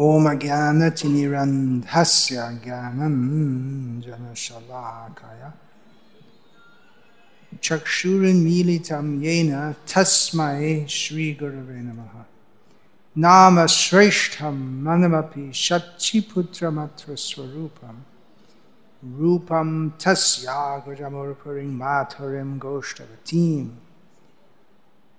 ॐ 0.00 0.24
ज्ञानतिनिरन्धस्य 0.42 2.36
ज्ञानञ्जनशलाकाय 2.64 3.12
चक्षुरुन्मीलितं 7.66 9.06
येन 9.24 9.50
तस्मै 9.90 10.68
श्रीगुरवे 10.98 11.80
नमः 11.86 12.14
नाम 13.16 13.56
श्रेष्ठं 13.80 14.56
मनमपि 14.84 15.46
शच्चिपुत्रमत्र 15.64 17.08
स्वरूपं 17.26 17.96
रूपं 19.18 19.68
तस्याग्रजमुर्पुरीं 20.04 21.70
माथुरीं 21.82 22.50
गोष्ठवतीम् 22.64 23.68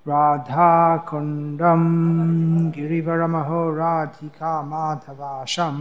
राधाकुण्डं 0.09 1.83
गिरिवरमहो 2.71 3.61
राधिका 3.77 4.51
माधवाशं 4.71 5.77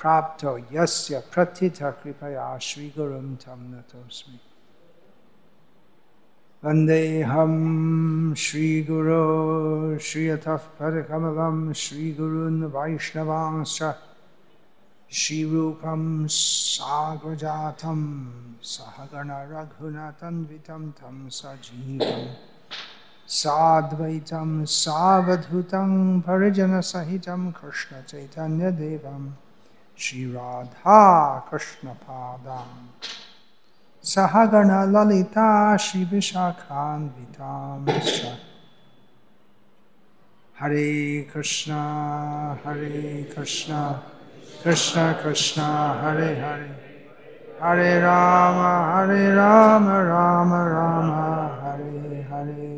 प्राप्तो 0.00 0.52
यस्य 0.72 1.18
प्रथितः 1.34 1.90
कृपया 2.02 2.46
श्रीगुरुं 2.68 3.28
तं 3.42 3.60
नतोऽस्मि 3.72 4.38
वन्देऽहं 6.64 7.54
श्रीगुरो 8.44 9.26
श्रियतः 10.08 10.66
परकमलं 10.80 11.56
श्रीगुरून् 11.84 12.62
वैष्णवांश्च 12.74 13.80
श्रीरूपं 15.20 16.02
साग्रजातं 16.40 18.02
सहगणरघुनतन्वितं 18.74 19.62
तं 20.98 21.16
सजीवम् 21.38 22.55
साद्वैतं, 23.28 24.64
सावधूतं 24.64 26.20
परिजनसहितं 26.20 27.50
कृष्णचैतन्यदेवं, 27.50 29.32
श्रीराधा 29.98 31.38
कृष्णपादां। 31.50 32.86
सहगणललिता 34.04 35.76
श्रीविशाखान्वितांश्च 35.76 38.20
हरे 40.60 41.22
कृष्ण 41.34 41.72
हरे 42.64 43.32
कृष्ण 43.36 43.72
कृष्ण 44.64 45.12
कृष्ण, 45.12 45.62
हरे 46.02 46.30
हरे। 46.40 46.70
हरे 47.62 48.00
राम 48.00 48.58
हरे 48.94 49.34
राम 49.34 49.88
राम 49.88 50.54
राम। 50.54 51.10
हरे 51.62 52.22
हरे 52.22 52.74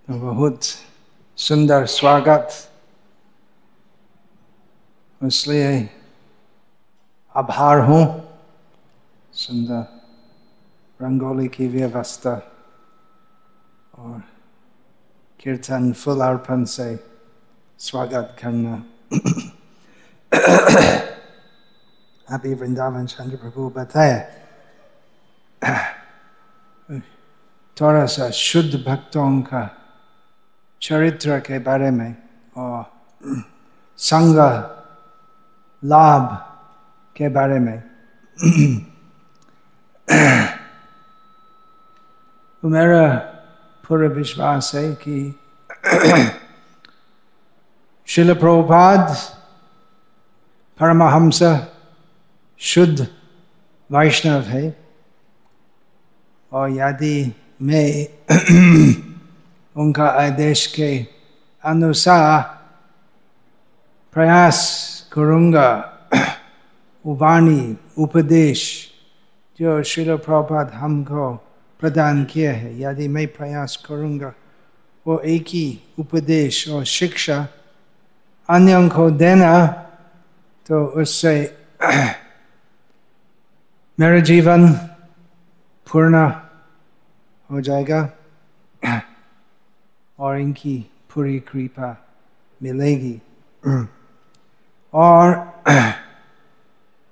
बहुत 0.11 0.59
सुंदर 1.37 1.85
स्वागत। 1.85 2.49
इसलिए 5.21 5.89
आभार 7.35 7.79
हूँ। 7.79 8.03
सुंदर 9.33 9.81
रंगोली 10.99 11.47
की 11.47 11.67
व्यवस्था 11.67 12.33
और 13.99 14.19
कीर्तन 15.39 15.91
फुल 15.93 16.21
अर्पण 16.21 16.63
से 16.65 16.95
स्वागत 17.79 18.35
करना। 18.39 18.75
अभी 22.27 22.53
वृंदावन 22.53 23.05
चंद्र 23.05 23.35
प्रभु 23.35 23.69
बताया 23.77 24.19
थोड़ा 27.77 28.05
सा 28.05 28.29
शुद्ध 28.29 28.83
भक्तों 28.87 29.41
का 29.41 29.77
चरित्र 30.81 31.39
के 31.39 31.59
बारे 31.59 31.89
में 31.91 32.15
और 32.57 32.85
संग 33.97 34.37
लाभ 35.83 36.27
के 37.15 37.29
बारे 37.29 37.59
में 37.59 37.79
तो 42.61 42.67
मेरा 42.67 43.03
पूरा 43.87 44.07
विश्वास 44.07 44.71
है 44.75 44.93
कि 45.07 45.35
शिल 48.07 48.33
प्रभुपाद 48.33 49.15
परमहंस 50.79 51.39
शुद्ध 52.59 53.07
वैष्णव 53.91 54.41
है। 54.41 54.63
और 56.51 56.69
यदि 56.71 57.15
मैं 57.61 58.05
उनका 59.75 60.05
आदेश 60.05 60.65
के 60.75 60.91
अनुसार 61.63 62.41
प्रयास 64.15 64.57
करूँगा। 65.13 65.69
वाणी, 67.05 67.77
उपदेश 67.97 68.61
जो 69.59 69.81
शिल 69.83 70.15
प्रभात 70.17 70.71
हमको 70.73 71.33
प्रदान 71.79 72.23
किया 72.25 72.51
है, 72.53 72.79
यदि 72.81 73.07
मैं 73.07 73.27
प्रयास 73.27 73.75
करूँगा, 73.85 74.33
वो 75.05 75.19
एक 75.19 75.45
ही 75.47 75.65
उपदेश 75.99 76.67
और 76.69 76.83
शिक्षा 76.85 77.47
अन्यों 78.49 78.87
को 78.89 79.09
देना 79.11 79.67
तो 80.69 80.85
उससे 81.01 81.33
मेरा 83.97 84.19
जीवन 84.19 84.71
पूर्ण 85.87 86.15
हो 87.49 87.61
जाएगा। 87.61 88.01
और 90.21 90.39
इनकी 90.39 90.77
पूरी 91.13 91.39
कृपा 91.39 91.89
मिलेगी 92.61 93.19
और 94.93 95.29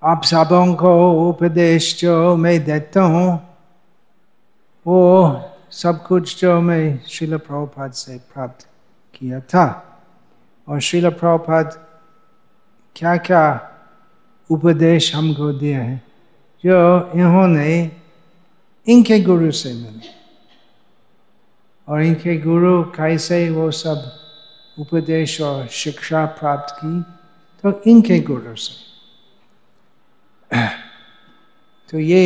आप 0.02 0.22
सबों 0.24 0.74
को 0.76 0.92
उपदेश 1.30 2.00
जो 2.02 2.36
मैं 2.38 2.64
देता 2.64 3.02
हूँ 3.14 3.30
वो 4.86 5.00
सब 5.72 6.04
कुछ 6.06 6.40
जो 6.42 6.60
मैं 6.62 6.84
शिल 7.08 7.38
प्रभुपाद 7.38 7.92
से 7.94 8.18
प्राप्त 8.34 8.68
किया 9.14 9.40
था 9.54 9.66
और 10.68 10.80
शिल 10.80 11.10
प्रभुपाद 11.10 11.74
क्या 12.96 13.16
क्या 13.18 13.44
उपदेश 14.50 15.14
हमको 15.16 15.52
दिए 15.54 15.74
हैं 15.74 16.02
जो 16.64 16.78
इन्होंने 17.16 17.70
इनके 18.88 19.20
गुरु 19.20 19.52
से 19.52 19.74
मिले 19.74 20.19
और 21.90 22.02
इनके 22.02 22.38
गुरु 22.38 22.84
कैसे 22.84 23.50
वो 23.50 23.70
सब 23.72 24.12
उपदेश 24.80 25.42
और 25.42 25.68
शिक्षा 25.68 26.26
प्राप्त 26.26 26.76
की 26.76 27.02
तो 27.64 27.82
इनके 27.88 28.20
गुरु 28.20 28.56
से। 28.56 28.76
तो 31.90 32.00
ये 32.00 32.26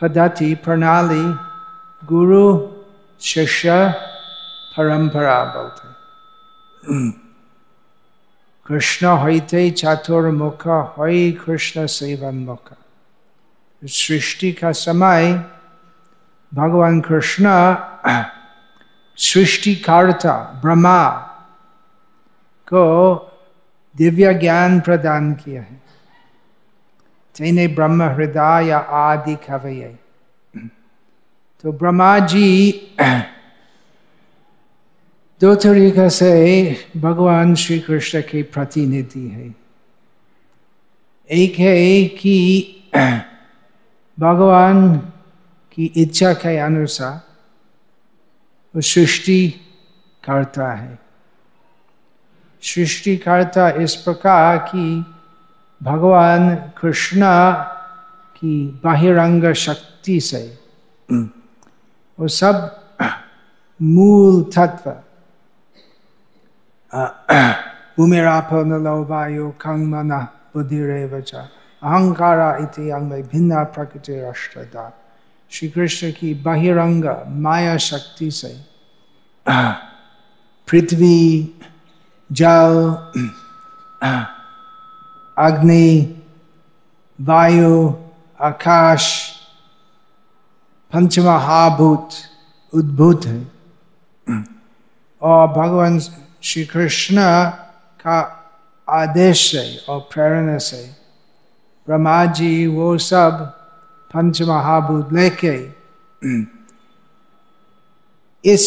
पद्धति, 0.00 0.54
प्रणाली, 0.54 1.24
गुरु, 2.06 2.44
शिष्य, 3.20 3.88
परंपरा 4.76 5.44
बोलते 5.44 5.86
कृष्ण 8.66 9.16
हईते 9.18 9.70
चातुर्मुख 9.70 10.66
हई 10.98 11.32
कृष्ण 11.32 11.86
सेवन 11.86 12.34
मुख। 12.34 12.72
सृष्टि 13.82 14.52
का 14.52 14.72
समय, 14.72 15.32
भगवान 16.52 17.00
कृष्ण 17.00 17.44
सृष्टिकर्ता, 19.18 20.34
ब्रह्मा 20.62 21.08
को 22.68 22.84
दिव्य 23.94 24.34
ज्ञान 24.34 24.80
प्रदान 24.80 25.32
किया 25.34 25.62
है। 25.62 25.80
तेने 27.34 27.66
ब्रह्म 27.68 28.02
हृदय 28.02 28.66
या 28.68 28.78
आदि 28.78 29.34
कवय 29.46 29.96
तो 31.64 31.72
ब्रह्मा 31.72 32.18
जी 32.18 32.72
दो 35.40 35.54
तरीका 35.54 36.08
से 36.08 36.30
भगवान 36.96 37.54
श्री 37.54 37.78
कृष्ण 37.80 38.20
के 38.20 38.42
प्रतिनिधि 38.42 39.28
है। 39.28 39.54
एक 41.30 41.58
है 41.58 42.04
कि 42.04 42.36
भगवान 44.18 44.96
की 45.72 45.84
इच्छा 45.96 46.32
के 46.34 46.56
अनुसार 46.58 47.20
सृष्टि 48.74 49.48
करता 50.24 50.72
है। 50.72 50.98
सृष्टि 52.62 53.16
करता 53.16 53.68
इस 53.70 53.94
प्रकार 53.96 54.58
कि 54.58 55.04
भगवान 55.80 56.54
कृष्ण 56.80 57.20
की 58.36 58.80
बहिरंग 58.84 59.52
शक्ति 59.52 60.20
से 60.20 60.42
वो 62.18 62.28
सब 62.28 62.56
मूल 63.80 64.42
तत्व 64.56 64.90
भूमिरापो 67.96 68.62
नलो 68.64 69.02
वायु 69.04 69.50
खंग 69.50 69.86
मन 69.86 70.10
बुद्धिरेव 70.54 71.20
च, 71.20 71.34
अहंकारा 71.34 72.56
इति 72.56 72.90
अंग 72.90 73.12
भिन्न 73.32 73.64
प्रकृति 73.64 74.18
अष्टदा 74.20 74.84
श्री 75.50 75.68
कृष्ण 75.68 76.10
की 76.12 76.32
बहिरंग 76.44 77.04
माया 77.42 77.76
शक्ति 77.76 78.30
से 78.30 78.56
पृथ्वी 80.68 81.54
जल 82.30 82.74
अग्नि 85.36 85.88
वायु 87.18 87.92
आकाश 88.40 89.06
पंचमहाभूत 90.92 92.10
उद्भूत 92.72 93.26
है 93.26 94.44
और 95.22 95.46
भगवान 95.52 95.98
श्री 95.98 96.64
कृष्ण 96.66 97.22
का 98.00 98.20
आदेश 98.88 99.50
से 99.50 99.64
और 99.88 100.00
प्रेरणा 100.12 100.58
से 100.58 100.82
ब्रह्मा 101.88 102.24
जी 102.36 102.66
वो 102.66 102.96
सब 102.98 103.57
पंच 104.14 104.42
महाभूत 104.42 105.12
लेके। 105.12 105.56
इस 108.44 108.64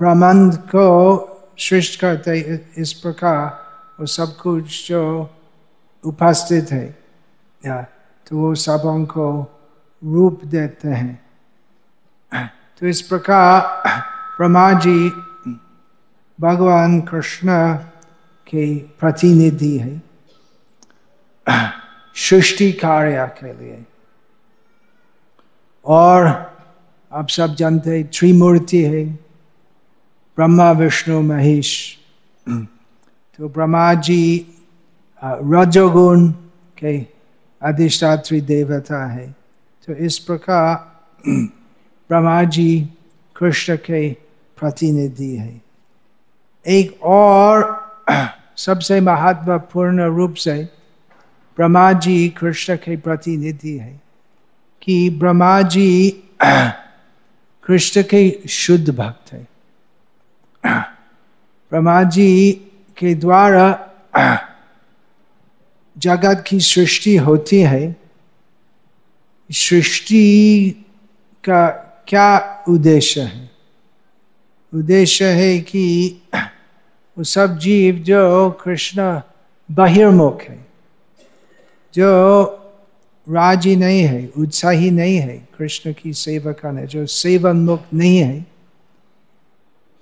ब्रह्मांड 0.00 0.54
को 0.68 0.86
सृष्ट 1.58 2.00
करते 2.00 2.38
इस 2.78 2.92
प्रकार 2.92 3.46
वो 4.00 4.06
सब 4.06 4.36
कुछ 4.36 4.88
जो 4.88 5.02
उपस्थित 6.04 6.70
है 6.72 6.86
तो 8.26 8.36
वो 8.36 8.54
सबों 8.54 9.04
को 9.06 9.26
रूप 10.02 10.44
देते 10.44 10.88
हैं। 10.88 11.14
तो 12.78 12.86
इस 12.86 13.00
प्रकार 13.02 13.60
ब्रह्मा 14.36 14.72
जी 14.80 15.08
भगवान 16.38 17.00
कृष्ण 17.00 17.48
के 18.46 18.66
प्रतिनिधि 19.00 19.76
है। 19.78 20.02
सृष्टि 22.16 22.72
कार्य 22.72 23.26
के 23.38 23.52
लिए। 23.54 23.84
और 25.88 26.26
आप 27.12 27.28
सब 27.28 27.54
जानते 27.54 27.90
हैं, 27.90 28.06
त्रिमूर्ति 28.06 28.84
है, 28.84 29.04
ब्रह्मा, 30.36 30.70
विष्णु, 30.70 31.22
महेश। 31.22 31.98
तो 33.38 33.48
ब्रह्मा 33.48 33.94
जी 33.94 34.46
रजोगुण 35.24 36.28
के 36.78 37.06
अधिष्ठात्री 37.62 38.40
देवता 38.40 39.06
है। 39.06 39.34
तो 39.86 39.92
इस 39.92 40.18
प्रकार 40.18 41.00
ब्रह्मा 42.08 42.42
जी 42.44 42.88
कृष्ण 43.36 43.76
के 43.76 44.12
प्रतिनिधि 44.56 45.36
है। 45.36 45.62
एक 46.66 47.02
और 47.02 47.88
सबसे 48.56 49.00
महत्वपूर्ण 49.00 50.02
रूप 50.02 50.34
से 50.34 50.64
ब्रह्मा 51.56 51.92
जी 51.92 52.28
कृष्ण 52.28 52.76
के 52.76 52.96
प्रतिनिधि 52.96 53.78
है। 53.78 54.07
कि 54.88 55.10
ब्रह्मा 55.10 55.62
जी 55.62 56.10
कृष्ण 57.62 58.02
के 58.02 58.48
शुद्ध 58.48 58.90
भक्त 58.90 59.32
है। 59.32 59.48
ब्रह्मा 61.70 62.02
जी 62.02 62.52
के 62.96 63.14
द्वारा 63.14 63.90
जगत 65.98 66.44
की 66.46 66.60
सृष्टि 66.60 67.16
होती 67.16 67.60
है। 67.60 67.96
सृष्टि 69.52 70.70
का 71.44 71.68
क्या 72.08 72.64
उद्देश्य 72.68 73.20
है? 73.20 73.50
उद्देश्य 74.74 75.24
है 75.24 75.60
कि 75.60 76.16
वो 77.18 77.24
सब 77.24 77.58
जीव 77.58 77.94
जो 77.94 78.50
कृष्ण 78.50 79.20
बहिर्मुख 79.70 80.42
है, 80.42 80.66
जो 81.94 82.46
राज़ी 83.30 83.76
नहीं 83.76 84.02
है, 84.02 84.30
उत्साही 84.36 84.90
नहीं 84.90 85.16
है 85.16 85.48
कृष्ण 85.58 85.92
की 85.92 86.12
सेवा 86.12 86.52
करने, 86.52 86.86
जो 86.86 87.06
सेवनमुख 87.06 87.82
नहीं 87.94 88.18
है। 88.18 88.46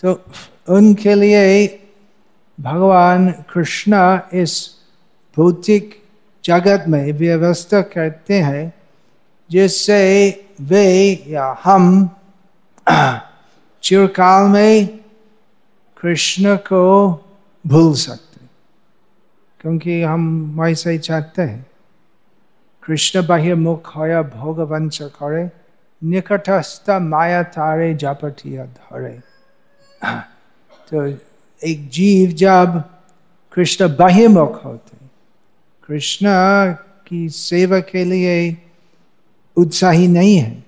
तो 0.03 0.25
उनके 0.69 1.15
लिए 1.15 1.67
भगवान 2.61 3.33
कृष्ण 3.33 4.19
इस 4.35 4.71
भौतिक 5.37 6.03
जगत 6.45 6.85
में 6.89 7.13
व्यवस्था 7.13 7.81
करते 7.81 8.35
हैं, 8.35 8.73
जिससे 9.51 10.45
वे 10.61 11.25
या 11.29 11.61
हम 11.65 12.11
चिरकाल 13.83 14.49
में 14.49 14.87
कृष्ण 16.01 16.57
को 16.57 17.13
भूल 17.67 17.95
सकते 17.95 18.41
क्योंकि 19.61 20.03
हम 20.03 20.55
वैसे 20.61 20.91
ही 20.91 20.99
चाहते 20.99 21.43
हैं। 21.43 21.67
कृष्ण 22.86 23.22
बहिर्मुख 23.28 23.84
হয় 23.96 24.14
ভোগবঞ্চ 24.36 24.98
করে 25.18 25.42
निकटस्थ 26.02 26.90
माया 27.04 27.42
तारे 27.46 27.94
जापटिया 27.94 28.66
धरे 28.68 29.20
तो 30.88 31.06
एक 31.62 31.90
जीव 31.90 32.32
जब 32.36 32.82
कृष्ण 33.54 33.88
बहिर्मुख 33.96 34.64
होते 34.66 34.98
कृष्ण 35.90 36.28
की 37.08 37.28
सेवा 37.32 37.80
के 37.82 38.04
लिए 38.04 38.36
उत्साही 39.58 40.08
नहीं 40.08 40.36
है 40.38 40.64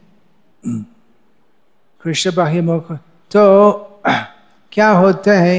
कृष्ण 2.02 2.31
बहिर्मुख 2.36 2.92
तो 3.31 3.46
क्या 4.72 4.90
होता 4.92 5.38
है 5.40 5.58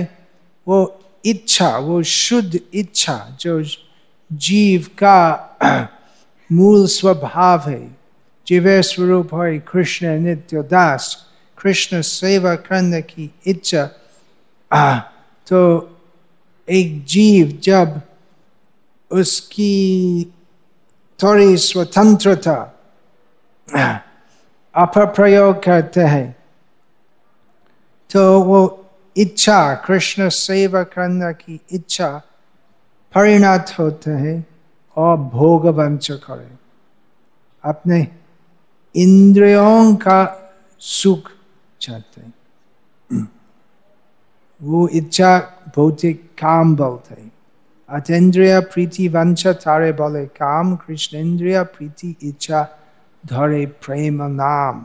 वो 0.66 0.78
इच्छा 1.24 1.76
वो 1.78 2.02
शुद्ध 2.02 2.60
इच्छा 2.74 3.16
जो 3.40 3.62
जीव 4.30 4.86
का 4.98 5.20
मूल 6.49 6.85
स्वभाव 6.87 7.69
है। 7.69 7.81
जीवे 8.47 8.81
स्वरूप 8.81 9.33
है 9.35 9.59
कृष्ण 9.59 10.19
नित्य 10.19 10.61
दास 10.63 11.15
कृष्ण 11.57 12.01
सेवा 12.01 12.55
करने 12.55 13.01
की 13.01 13.31
इच्छा। 13.45 13.89
आ, 14.71 14.99
तो 15.47 15.59
एक 16.67 17.03
जीव 17.05 17.59
जब 17.63 18.01
उसकी 19.11 20.33
थोड़ी 21.19 21.57
स्वतंत्रता 21.57 22.57
अपप्रयोग 24.75 25.63
करते 25.63 26.01
हैं 26.01 26.35
तो 28.09 28.21
वो 28.41 28.61
इच्छा 29.15 29.73
कृष्ण 29.75 30.29
सेवा 30.29 30.83
करने 30.83 31.33
की 31.33 31.59
इच्छा 31.71 32.09
परिणत 33.13 33.75
होते 33.79 34.11
हैं। 34.11 34.45
और 34.97 35.17
भोग 35.33 35.65
वंच 35.77 36.11
करे 36.11 36.49
अपने 37.63 37.99
इंद्रियों 38.95 39.95
का 39.95 40.21
सुख 40.81 41.31
चाहते 41.81 42.21
हैं 42.21 43.27
वो 44.61 44.87
इच्छा 44.93 45.37
भौतिक 45.75 46.23
काम 46.37 46.75
बोलते 46.75 47.15
अतेंद्रिय 47.89 48.59
प्रीति 48.71 49.07
वंश 49.07 49.45
तारे 49.47 49.91
बोले 49.91 50.25
काम 50.35 50.75
कृष्णेन्द्रिय 50.75 51.61
प्रीति 51.75 52.15
इच्छा 52.23 52.63
धरे 53.23 53.65
प्रेम 53.85 54.21
नाम 54.23 54.81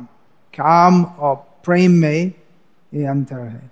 काम 0.55 1.03
और 1.05 1.35
प्रेम 1.65 1.93
में 1.93 2.33
ये 2.93 3.05
अंतर 3.07 3.39
है 3.39 3.71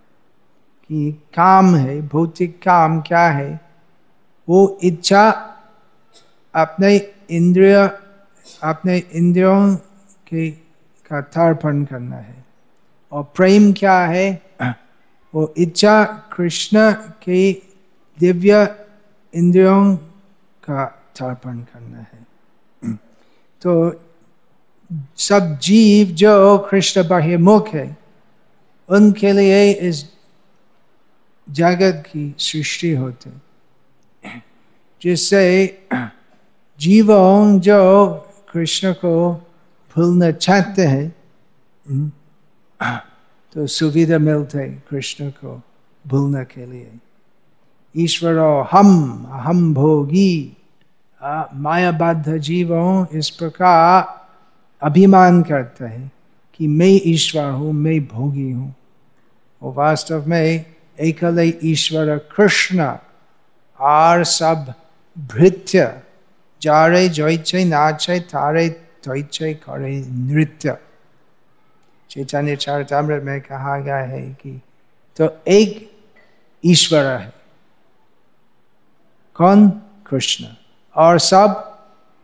कि 0.91 1.13
काम 1.35 1.75
है 1.75 2.01
भौतिक 2.09 2.59
काम 2.63 3.01
क्या 3.01 3.27
है 3.31 3.61
वो 4.49 4.61
इच्छा 4.85 5.31
अपने 6.55 6.97
इंद्रिय 7.31 7.77
अपने 8.63 8.99
इंद्रियों 9.13 9.77
के 10.29 10.51
का 11.09 11.21
तर्पण 11.21 11.85
करना 11.85 12.17
है। 12.17 12.45
और 13.13 13.23
प्रेम 13.37 13.73
क्या 13.73 13.99
है? 14.07 14.43
वो 15.35 15.55
इच्छा 15.57 16.05
कृष्ण 16.05 16.93
के 16.93 17.53
दिव्य 18.19 18.77
इंद्रियों 19.35 19.97
का 20.65 20.85
तर्पण 21.17 21.59
करना 21.61 21.99
है। 21.99 22.27
तो 23.63 24.01
सब 25.17 25.59
जीव 25.63 26.07
जो 26.07 26.59
कृष्ण 26.59 27.09
बहिर्मुख 27.09 27.69
है, 27.69 27.97
उनके 28.89 29.33
लिए 29.33 29.73
इस 29.73 30.05
जगत 31.51 32.05
की 32.07 32.35
सृष्टि 32.39 32.93
होती 32.95 33.31
जिससे 35.03 35.67
जीवों 36.83 37.61
जो 37.61 38.15
कृष्ण 38.53 38.93
को 38.93 39.35
भूलना 39.97 40.31
चाहते 40.31 40.83
हैं 40.83 41.15
हम्म, 41.89 42.11
तो 43.53 43.67
सुविधा 43.67 44.19
मिलते 44.19 44.69
कृष्ण 44.69 45.31
को 45.31 45.63
भूलने 46.07 46.45
के 46.45 46.67
लिए। 46.67 46.93
ईश्वर 47.97 48.67
हम 48.71 48.89
हम 49.31 49.75
भोगी। 49.75 50.57
मायाबद्ध 51.55 52.37
जीवों 52.37 53.07
इस 53.13 53.31
प्रकार 53.31 54.27
अभिमान 54.83 55.43
करते 55.43 55.85
हैं 55.85 56.13
कि 56.55 56.67
मैं 56.67 57.01
ईश्वर 57.05 57.51
हूँ 57.51 57.73
मैं 57.73 58.07
भोगी 58.07 58.51
हूँ। 58.51 58.75
और 59.63 59.75
वास्तव 59.75 60.29
में 60.29 60.67
एकल 61.01 61.53
ईश्वर 61.65 62.19
कृष्ण 62.19 62.97
और 63.81 64.25
सब 64.25 64.75
भृत्य। 65.19 66.02
जारे 66.63 67.09
जैचे 67.09 67.65
नाचे 67.65 68.19
तारे 68.33 68.69
तैचे 69.07 69.53
करे 69.67 69.95
नृत्य 70.09 70.77
चैतन्य 72.11 72.57
चरितमृत 72.57 73.23
में 73.23 73.41
कहा 73.41 73.77
गया 73.79 73.97
है 73.97 74.23
कि 74.41 74.61
तो 75.17 75.29
एक 75.49 75.91
ईश्वर 76.65 77.07
है 77.07 77.33
कौन 79.37 79.69
कृष्ण 80.07 80.47
और 80.97 81.19
सब 81.19 81.61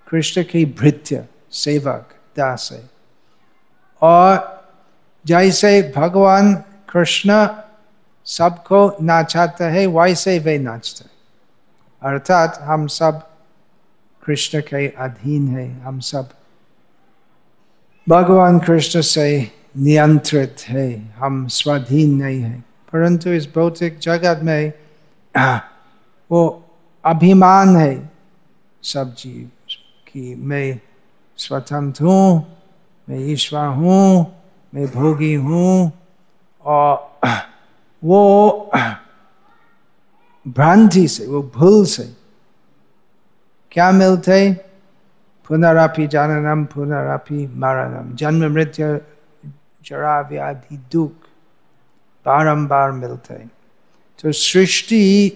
कृष्ण 0.08 0.42
की 0.42 0.64
भृत्य 0.80 1.24
सेवक 1.54 2.14
दास 2.36 2.68
है 2.72 2.82
और 4.02 4.36
जैसे 5.24 5.80
भगवान 5.96 6.54
कृष्ण 6.88 7.46
सबको 8.26 8.80
नाचाते 9.02 9.64
है 9.64 9.86
वैसे 9.86 10.38
वे 10.38 10.58
नाचते 10.58 11.08
अर्थात 12.02 12.58
हम 12.62 12.86
सब 12.86 13.27
कृष्ण 14.28 14.60
के 14.60 14.88
अधीन 14.88 15.48
है, 15.48 15.80
हम 15.80 16.00
सब। 16.00 16.28
भगवान 18.08 18.58
कृष्ण 18.58 19.00
से 19.00 19.50
नियंत्रित 19.76 20.56
है, 20.60 21.14
हम 21.16 21.48
स्वाधीन 21.48 22.22
नहीं 22.22 22.40
है। 22.40 22.60
परंतु 22.60 23.30
इस 23.30 23.46
भौतिक 23.46 23.98
जगत 23.98 24.40
में 24.42 24.72
वो 26.30 26.64
अभिमान 27.04 27.76
है, 27.76 28.10
सब 28.82 29.14
जीव 29.14 29.50
कि। 30.08 30.34
मैं 30.34 30.80
स्वतंत्र 31.36 32.04
हूँ, 32.04 32.56
मैं 33.08 33.18
ईश्वर 33.18 33.66
हूँ, 33.66 34.42
मैं 34.74 34.86
भोगी 34.86 35.34
हूँ, 35.34 35.92
और 36.64 37.20
वो 38.04 38.70
भ्रांति 40.48 41.08
से, 41.08 41.26
वो 41.26 41.42
भूल 41.42 41.84
से 41.84 42.17
क्या 43.72 43.90
मिलते? 43.92 44.52
पुनरापि 45.48 46.06
जाननम, 46.06 46.64
पुनरापि 46.64 47.46
मरणम। 47.56 48.14
जन्म 48.16 48.52
मृत्यु 48.52 48.86
जरा 49.84 50.20
व्याधि 50.20 50.76
दुख 50.92 51.12
बारंबार 52.26 52.92
मिलते। 52.92 53.34
तो 54.20 54.32
सृष्टि 54.32 55.30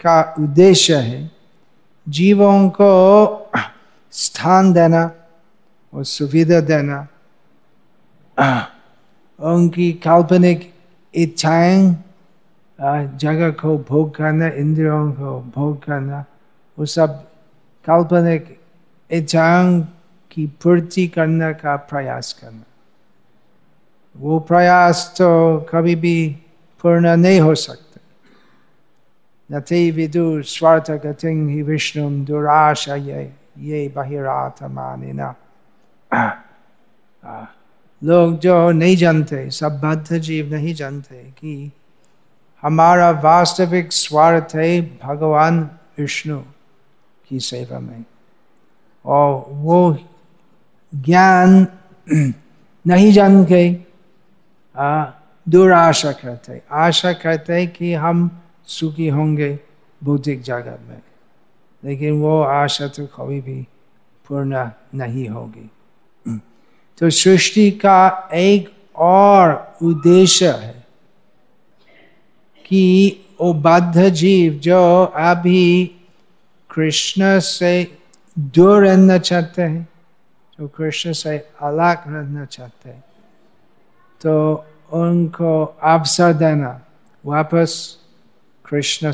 का 0.00 0.34
उद्देश्य 0.40 0.96
है 0.96 1.30
जीवों 2.08 2.68
को 2.70 2.90
स्थान 4.12 4.72
देना 4.72 5.10
और 5.94 6.04
सुविधा 6.04 6.60
देना। 6.60 7.06
उनकी 9.40 9.92
काल्पनिक 9.92 10.72
इच्छाएँ, 11.14 12.04
जगह 13.16 13.50
को 13.50 13.78
भोग 13.78 14.14
करना, 14.16 14.46
इंद्रियों 14.46 15.12
को 15.12 15.40
भोग 15.54 15.84
करना 15.84 16.24
वो 16.78 16.86
सब 16.86 17.22
काल्पनिक 17.84 18.56
इच्छाओं 19.10 19.80
की 20.30 20.46
पूर्ति 20.62 21.06
करने 21.08 21.52
का 21.54 21.76
प्रयास 21.90 22.32
करना। 22.32 22.64
वो 24.16 24.38
प्रयास 24.40 25.14
तो 25.18 25.30
कभी 25.70 25.94
भी 25.96 26.28
पूर्ण 26.84 27.16
नहीं 27.16 27.40
हो 27.40 27.54
सकता। 27.54 28.00
नते 29.50 29.90
विदु 29.90 30.42
स्वार्थ 30.42 30.90
गतिंग 31.04 31.48
ही 31.50 31.62
विष्णु 31.62 32.10
दुराशा 32.24 32.94
ये 32.94 33.22
ये 33.58 33.88
बहिरात 33.88 34.62
मानिना 34.62 35.34
लोग 38.02 38.38
जो 38.38 38.70
नहीं 38.70 38.96
जानते, 38.96 39.50
सब 39.50 39.80
बद्ध 39.80 40.18
जीव 40.18 40.54
नहीं 40.54 40.74
जानते 40.74 41.22
कि 41.38 41.72
हमारा 42.62 43.10
वास्तविक 43.10 43.92
स्वार्थ 43.92 44.54
है 44.54 44.80
भगवान 45.02 45.58
विष्णु। 45.98 46.40
की 47.28 47.40
सेवा 47.40 47.78
में। 47.78 48.04
और 49.04 49.44
वो 49.48 49.98
ज्ञान 50.94 51.66
नहीं 52.86 53.12
जान 53.12 53.44
के 53.44 53.76
दूर 55.50 55.72
आशा 55.72 56.12
करते। 56.12 56.62
आशा 56.70 57.12
करते 57.12 57.66
कि 57.66 57.94
हम 57.94 58.42
सुखी 58.66 59.08
होंगे 59.08 59.60
भौतिक 60.04 60.42
जगत 60.42 60.80
में। 60.88 61.02
लेकिन 61.84 62.12
वो 62.12 62.42
आशा 62.42 62.88
तो 62.88 63.06
कभी 63.06 63.40
भी 63.40 63.66
पूर्ण 64.28 64.70
नहीं 64.94 65.28
होगी। 65.28 65.70
तो 66.98 67.10
सृष्टि 67.10 67.70
का 67.70 68.28
एक 68.34 68.70
और 68.96 69.76
उद्देश्य 69.82 70.48
है 70.48 70.86
कि 72.66 73.16
वो 73.40 73.54
बद्ध 73.54 74.08
जीव 74.08 74.52
जो 74.52 75.04
अभी 75.04 75.94
कृष्ण 76.78 77.40
से 77.40 77.98
दूर 78.38 78.86
रहना 78.86 79.18
चाहते 79.18 79.62
हैं 79.62 79.88
जो 80.58 80.68
कृष्ण 80.68 81.12
से 81.12 81.38
अलग 81.38 81.96
रहना 82.06 82.44
चाहते 82.44 82.90
हैं। 82.90 83.04
तो 84.20 84.64
उनको 84.92 85.64
अवसर 85.64 86.32
देना, 86.32 86.80
वापस 87.26 87.98
कृष्ण 88.64 89.12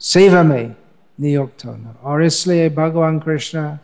सेवा 0.00 0.42
में 0.42 0.74
नियुक्त 1.20 1.64
होना। 1.64 1.96
और 2.02 2.24
इसलिए 2.24 2.70
भगवान 2.70 3.18
कृष्ण 3.18 3.78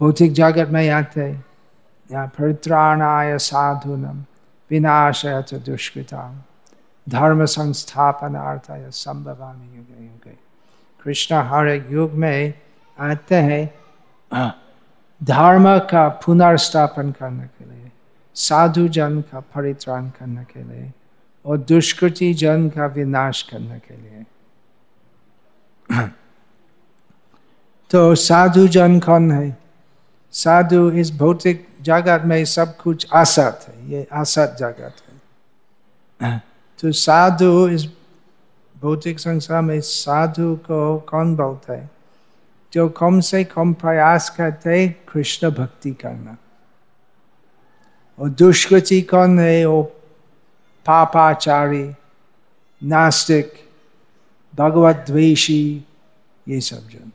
भौतिक 0.00 0.32
जगत 0.32 0.68
में 0.68 0.90
आते 0.90 1.32
या 2.12 2.26
परित्राणाय 2.26 3.38
साधुनम, 3.38 4.24
विनाशय 4.70 5.44
दुष्कृता 5.52 6.46
धर्म 7.08 7.44
संस्थापनार्थाय 7.44 8.90
संभवामी 8.90 9.76
युगे 9.76 10.04
युगे। 10.04 10.51
कृष्ण 11.02 11.42
हर 11.42 11.68
युग 11.90 12.12
में 12.12 12.54
आते 12.98 13.34
हैं। 13.34 13.64
धर्म 15.20 15.78
का 15.90 16.08
पुनर्स्थापन 16.24 17.10
करने 17.12 17.44
के 17.44 17.64
लिए, 17.64 17.90
साधु 18.36 18.88
जन 18.88 19.20
का 19.22 19.40
परित्राण 19.40 20.08
करने 20.08 20.44
के 20.44 20.62
लिए, 20.62 20.92
और 21.44 21.58
दुष्कृति 21.58 22.32
जन 22.34 22.68
का 22.68 22.86
विनाश 22.86 23.42
करने 23.42 23.78
के 23.78 23.96
लिए। 23.96 24.24
तो 27.90 28.14
साधु 28.14 28.66
जन 28.68 29.00
कौन 29.00 29.30
है? 29.32 29.56
साधु 30.32 30.90
इस 30.90 31.10
भौतिक 31.16 31.66
जगत 31.82 32.22
में 32.24 32.44
सब 32.44 32.76
कुछ 32.76 33.06
असत 33.14 33.64
है, 33.68 33.90
ये 33.90 34.06
असत 34.12 34.56
जगत 34.60 34.94
है। 36.20 36.42
तो 36.78 36.92
साधु 36.92 37.68
इस 37.68 37.86
भौतिक 38.82 39.20
संसार 39.20 39.62
में 39.62 39.80
साधु 39.80 40.56
को 40.56 40.98
कौन 40.98 41.36
बोलते 41.36 41.72
है? 41.72 41.90
जो 42.72 42.88
कम 42.88 43.20
से 43.20 43.44
कम 43.44 43.72
प्रयास 43.72 44.30
करते 44.30 44.88
कृष्ण 44.88 45.50
भक्ति 45.50 45.90
करना। 45.90 46.36
और 48.18 48.28
दुष्कृति 48.28 49.02
कौन 49.02 49.38
है? 49.38 49.66
वो 49.66 49.82
पापाचारी, 50.86 51.92
नास्तिक 52.84 53.68
भगवत 54.54 55.04
द्वेषी 55.06 55.84
ये 56.48 56.60
सब 56.60 56.88
जन। 56.88 57.10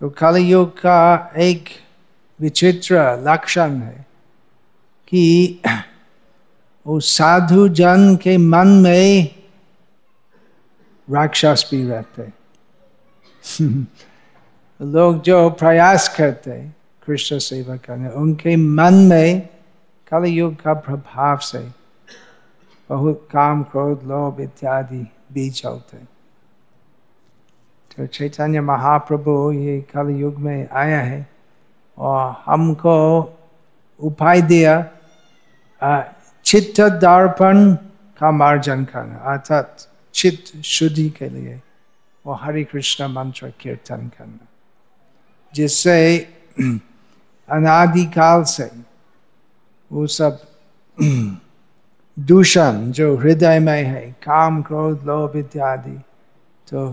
तो 0.00 0.10
कलयुग 0.10 0.78
का 0.78 1.32
एक 1.36 1.64
विचित्र 2.40 3.24
लक्षण 3.28 3.76
है 3.76 4.06
कि 5.08 5.58
वो 6.86 7.00
साधु 7.00 7.68
जन 7.68 8.16
के 8.16 8.36
मन 8.36 8.68
में 8.68 9.41
राक्षस 11.10 11.68
भी 11.70 11.86
रहते। 11.86 12.22
लोग 14.82 15.22
जो 15.22 15.50
प्रयास 15.50 16.16
करते, 16.16 16.68
कृष्ण 17.06 17.38
सेवा 17.38 17.76
करने, 17.76 18.08
उनके 18.08 18.56
मन 18.56 18.94
में 18.94 19.48
कल 20.10 20.24
युग 20.24 20.62
का 20.62 20.74
प्रभाव 20.74 21.38
से 21.38 21.70
बहुत 22.88 23.28
काम, 23.32 23.62
क्रोध, 23.62 24.02
लोभ 24.04 24.40
इत्यादि 24.40 25.10
बीज 25.32 25.62
होते। 25.64 25.96
तो 27.96 28.06
चैतन्य 28.06 28.60
महाप्रभु 28.60 29.52
ये 29.52 29.80
कल 29.80 30.10
युग 30.10 30.38
में 30.38 30.68
आया 30.68 31.00
है 31.00 31.28
और 31.98 32.42
हमको 32.46 32.96
उपाय 34.00 34.42
दिया 34.42 34.90
चित्त 36.44 36.80
दर्पण 36.80 37.74
का 38.18 38.30
मार्जन 38.30 38.84
करना, 38.84 39.16
अर्थात 39.16 39.88
चित्त 40.14 40.56
शुद्धि 40.64 41.08
के 41.18 41.28
लिए 41.28 41.60
वो 42.24 42.34
हरे 42.42 42.64
कृष्ण 42.64 43.06
मंत्र 43.08 43.52
कीर्तन 43.60 44.08
करना 44.18 44.46
जिससे 45.54 46.18
अनादिकाल 47.48 48.42
से 48.44 48.70
वो 49.90 50.06
सब 50.06 50.40
दूषण 52.16 52.90
जो 52.92 53.16
हृदय 53.16 53.58
में 53.58 53.82
है 53.84 54.10
काम 54.22 54.62
क्रोध 54.62 55.04
लोभ 55.06 55.36
इत्यादि 55.36 55.98
तो 56.68 56.88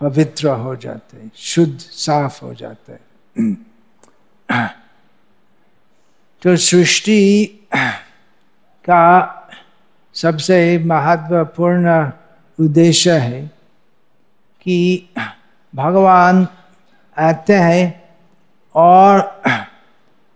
पवित्र 0.00 0.48
हो 0.62 0.74
जाते 0.76 1.28
शुद्ध 1.34 1.78
साफ़ 1.78 2.44
हो 2.44 2.54
जाते 2.54 2.98
तो 6.42 6.56
सृष्टि 6.56 7.20
का 8.88 9.04
सबसे 10.14 10.78
महत्वपूर्ण 10.78 12.10
उद्देश्य 12.60 13.18
है 13.18 13.46
कि 14.62 15.08
भगवान 15.74 16.48
आते 17.18 17.54
हैं 17.54 18.04
और 18.74 19.42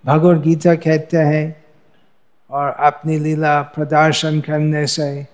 भगवद 0.07 0.43
गीता 0.43 0.75
कहते 0.75 1.17
हैं 1.17 1.65
और 2.51 2.71
अपनी 2.71 3.19
लीला 3.19 3.63
प्रदर्शन 3.63 4.41
करने 4.41 4.87
से 4.87 5.27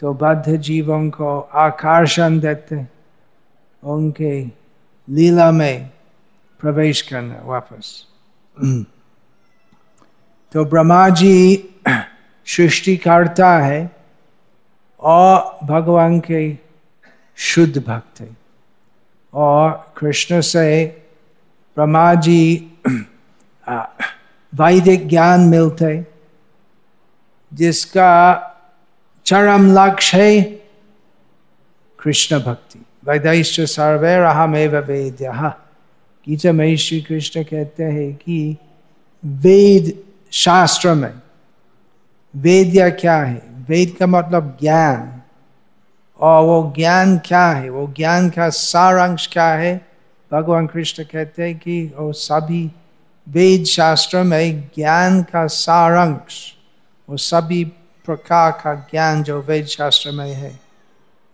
तो 0.00 0.14
बद्ध 0.14 0.56
जीवों 0.56 1.10
को 1.10 1.40
आकर्षण 1.40 2.40
देते 2.40 2.86
उनके 3.84 4.44
लीला 5.08 5.50
में 5.50 5.90
प्रवेश 6.60 7.02
करना 7.02 7.40
वापस। 7.44 8.04
तो 10.52 10.64
ब्रह्मा 10.64 11.08
जी 11.08 11.56
सृष्टि 12.46 12.96
करता 12.96 13.58
है 13.58 13.90
और 15.00 15.58
भगवान 15.64 16.20
के 16.20 16.58
शुद्ध 17.36 17.84
भक्त 17.86 18.20
है। 18.20 18.36
और 19.34 19.92
कृष्ण 19.96 20.40
से 20.40 20.86
ब्रह्मा 21.76 22.14
जी 22.14 22.72
वैदिक 24.54 25.08
ज्ञान 25.08 25.40
मिलते 25.40 26.06
जिसका 27.54 28.46
चरम 29.24 29.72
लक्ष्य 29.78 30.18
है 30.22 30.42
कृष्ण 32.00 32.40
भक्ति। 32.40 32.82
वैदैश्च 33.04 33.60
सर्वे 33.60 34.14
अहमेव 34.14 34.76
वेद्य। 34.76 35.52
गीता 36.28 36.52
में 36.52 36.76
श्री 36.76 37.00
कृष्ण 37.00 37.42
कहते 37.42 37.82
हैं 37.82 38.14
कि 38.14 38.56
वेद 39.24 40.04
शास्त्र 40.30 40.94
में 40.94 41.14
वेद्य 42.36 42.90
क्या 42.90 43.16
है? 43.16 43.42
वेद 43.68 43.96
का 44.00 44.06
मतलब 44.06 44.58
ज्ञान। 44.60 45.22
और 46.20 46.44
वो 46.44 46.72
ज्ञान 46.76 47.18
क्या 47.18 47.46
है? 47.46 47.70
वो 47.70 47.94
ज्ञान 47.96 48.30
का 48.30 48.48
सारांश 48.48 49.28
क्या 49.32 49.48
है? 49.48 49.90
भगवान 50.32 50.66
कृष्ण 50.66 51.04
कहते 51.04 51.42
हैं 51.42 51.58
कि 51.58 51.94
वो 51.96 52.12
सभी 52.12 52.70
वेद 53.28 53.64
शास्त्र 53.64 54.22
में 54.22 54.70
ज्ञान 54.76 55.22
का 55.22 55.46
सारांश, 55.46 56.54
वो 57.08 57.16
सभी 57.16 57.64
प्रकार 58.06 58.50
का 58.50 58.74
ज्ञान 58.74 59.22
जो 59.22 59.40
वेद 59.40 59.66
शास्त्र 59.66 60.10
में 60.10 60.34
है 60.34 60.60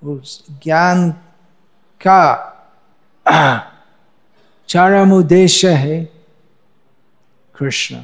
उस 0.05 0.45
ज्ञान 0.51 1.11
का 2.07 2.53
चरम 4.69 5.13
उद्देश्य 5.13 5.71
है 5.71 6.05
कृष्ण। 7.59 7.97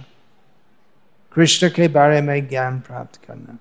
कृष्ण 1.34 1.68
के 1.68 1.88
बारे 1.88 2.20
में 2.20 2.48
ज्ञान 2.48 2.80
प्राप्त 2.80 3.20
करना। 3.26 3.58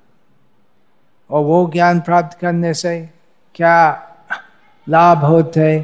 और 1.29 1.43
वो 1.43 1.69
ज्ञान 1.73 1.99
प्राप्त 1.99 2.39
करने 2.39 2.73
से 2.73 3.09
क्या 3.55 4.07
लाभ 4.89 5.17
होते? 5.17 5.79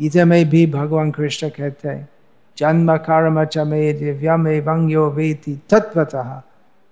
गीता 0.00 0.24
में 0.24 0.48
भी 0.48 0.66
भगवान 0.66 1.10
कृष्ण 1.10 1.48
कहते 1.48 1.88
हैं, 1.88 2.08
जन्म 2.58 2.96
कर्म 2.96 3.44
च 3.44 3.58
मे 3.58 3.92
दिव्यम 3.92 4.48
एवंग्यो 4.48 5.10
वेति 5.10 5.60
तत्वतः 5.70 6.42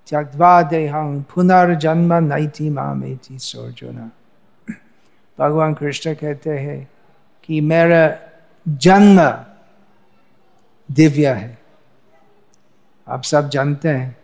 त्यक्वा 0.08 0.62
देहं 0.62 1.22
पुनर्जन्म 1.22 2.14
नैति 2.14 2.70
मामेति 2.70 3.38
सोर्जुना 3.38 4.10
भगवान 5.38 5.74
कृष्ण 5.74 6.14
कहते 6.14 6.50
हैं 6.50 6.88
कि 7.44 7.60
मेरा 7.60 8.16
जन्म 8.68 9.20
दिव्य 10.90 11.28
है। 11.28 11.63
आप 13.08 13.22
सब 13.22 13.48
जानते 13.48 13.88
हैं 13.88 14.16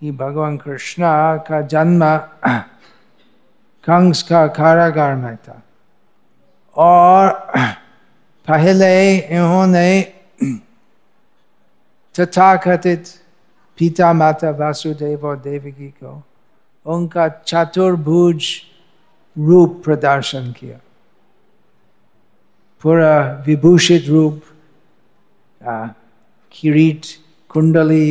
कि 0.00 0.10
भगवान 0.10 0.56
कृष्ण 0.56 1.02
का 1.38 1.60
जन्म 1.60 2.18
कंस 3.84 4.22
का 4.22 4.46
कारागार 4.46 5.14
में 5.16 5.36
था। 5.36 5.62
और 6.76 7.30
पहले 8.48 9.18
इन्होंने 9.18 10.02
तथाकथित 12.20 13.04
पिता 13.78 14.12
माता 14.12 14.50
वासुदेव 14.50 15.26
और 15.26 15.38
देवकी 15.38 15.88
को 15.88 16.22
उनका 16.86 17.28
चतुर्भुज 17.28 18.44
रूप 19.38 19.82
प्रदर्शन 19.84 20.52
किया। 20.52 20.78
पूरा 22.82 23.44
विभूषित 23.46 24.08
रूप 24.08 24.42
किरीट 26.52 27.06
कुंडली 27.52 28.06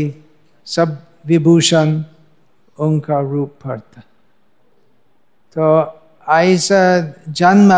सब 0.68 0.98
विभूषण 1.28 2.02
उनका 2.78 3.20
रूप 3.20 3.58
पड़ता 3.66 4.02
तो 5.56 5.68
ऐसा 6.28 6.84
जन्म 7.40 7.72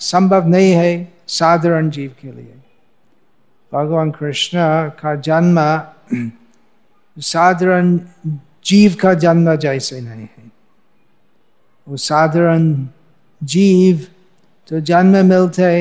संभव 0.00 0.48
नहीं 0.48 0.72
है 0.72 0.92
साधारण 1.28 1.90
जीव 1.90 2.14
के 2.22 2.32
लिए 2.32 2.54
भगवान 3.72 4.10
कृष्ण 4.10 4.58
का 5.00 5.14
जन्म 5.28 5.60
साधारण 7.16 7.96
जीव 8.66 8.96
का 9.02 9.14
जन्म 9.24 9.54
जैसे 9.56 10.00
नहीं 10.00 10.26
है 10.36 10.50
वो 11.86 11.96
साधारण 11.96 12.72
जीव 13.40 14.06
तो 14.68 14.80
जन्म 14.80 15.24
मिलते 15.26 15.72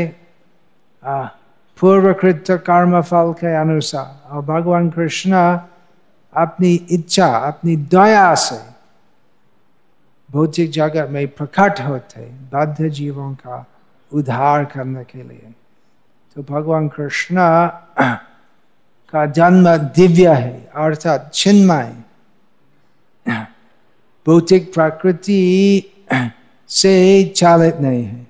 पूर्वकृत 1.79 2.45
कर्म 2.51 3.01
फल 3.01 3.33
के 3.33 3.55
अनुसार 3.55 4.29
और 4.31 4.41
भगवान 4.41 4.89
कृष्ण 4.89 5.31
अपनी 6.33 6.73
इच्छा, 6.73 7.27
अपनी 7.27 7.75
दया 7.75 8.35
से 8.35 8.75
भौतिक 10.31 10.71
जगत 10.71 11.09
में 11.09 11.27
प्रकट 11.27 11.81
होते 11.81 12.21
बद्ध 12.21 12.88
जीवों 12.89 13.33
का 13.33 13.65
उद्धार 14.13 14.65
करने 14.65 15.03
के 15.03 15.23
लिए। 15.23 15.53
तो 16.35 16.43
भगवान 16.43 16.88
कृष्ण 16.88 17.35
का 19.11 19.25
जन्म 19.25 19.77
दिव्य 19.77 20.33
है, 20.33 20.69
अर्थात 20.75 21.31
छिन्मय 21.33 21.95
भौतिक 24.25 24.73
प्रकृति 24.73 25.83
से 26.67 27.23
चालित 27.35 27.75
नहीं 27.75 28.03
है। 28.03 28.27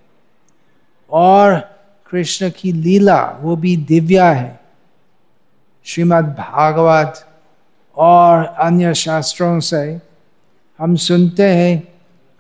और 1.10 1.75
कृष्ण 2.12 2.50
की 2.58 2.72
लीला 2.72 3.22
वो 3.42 3.56
भी 3.56 3.76
दिव्या 3.90 4.30
है 4.32 4.60
श्रीमद् 5.86 6.28
भागवत 6.38 7.26
और 7.98 8.44
अन्य 8.60 8.94
शास्त्रों 8.94 9.60
से 9.60 9.86
हम 10.80 10.96
सुनते 11.08 11.48
हैं 11.50 11.80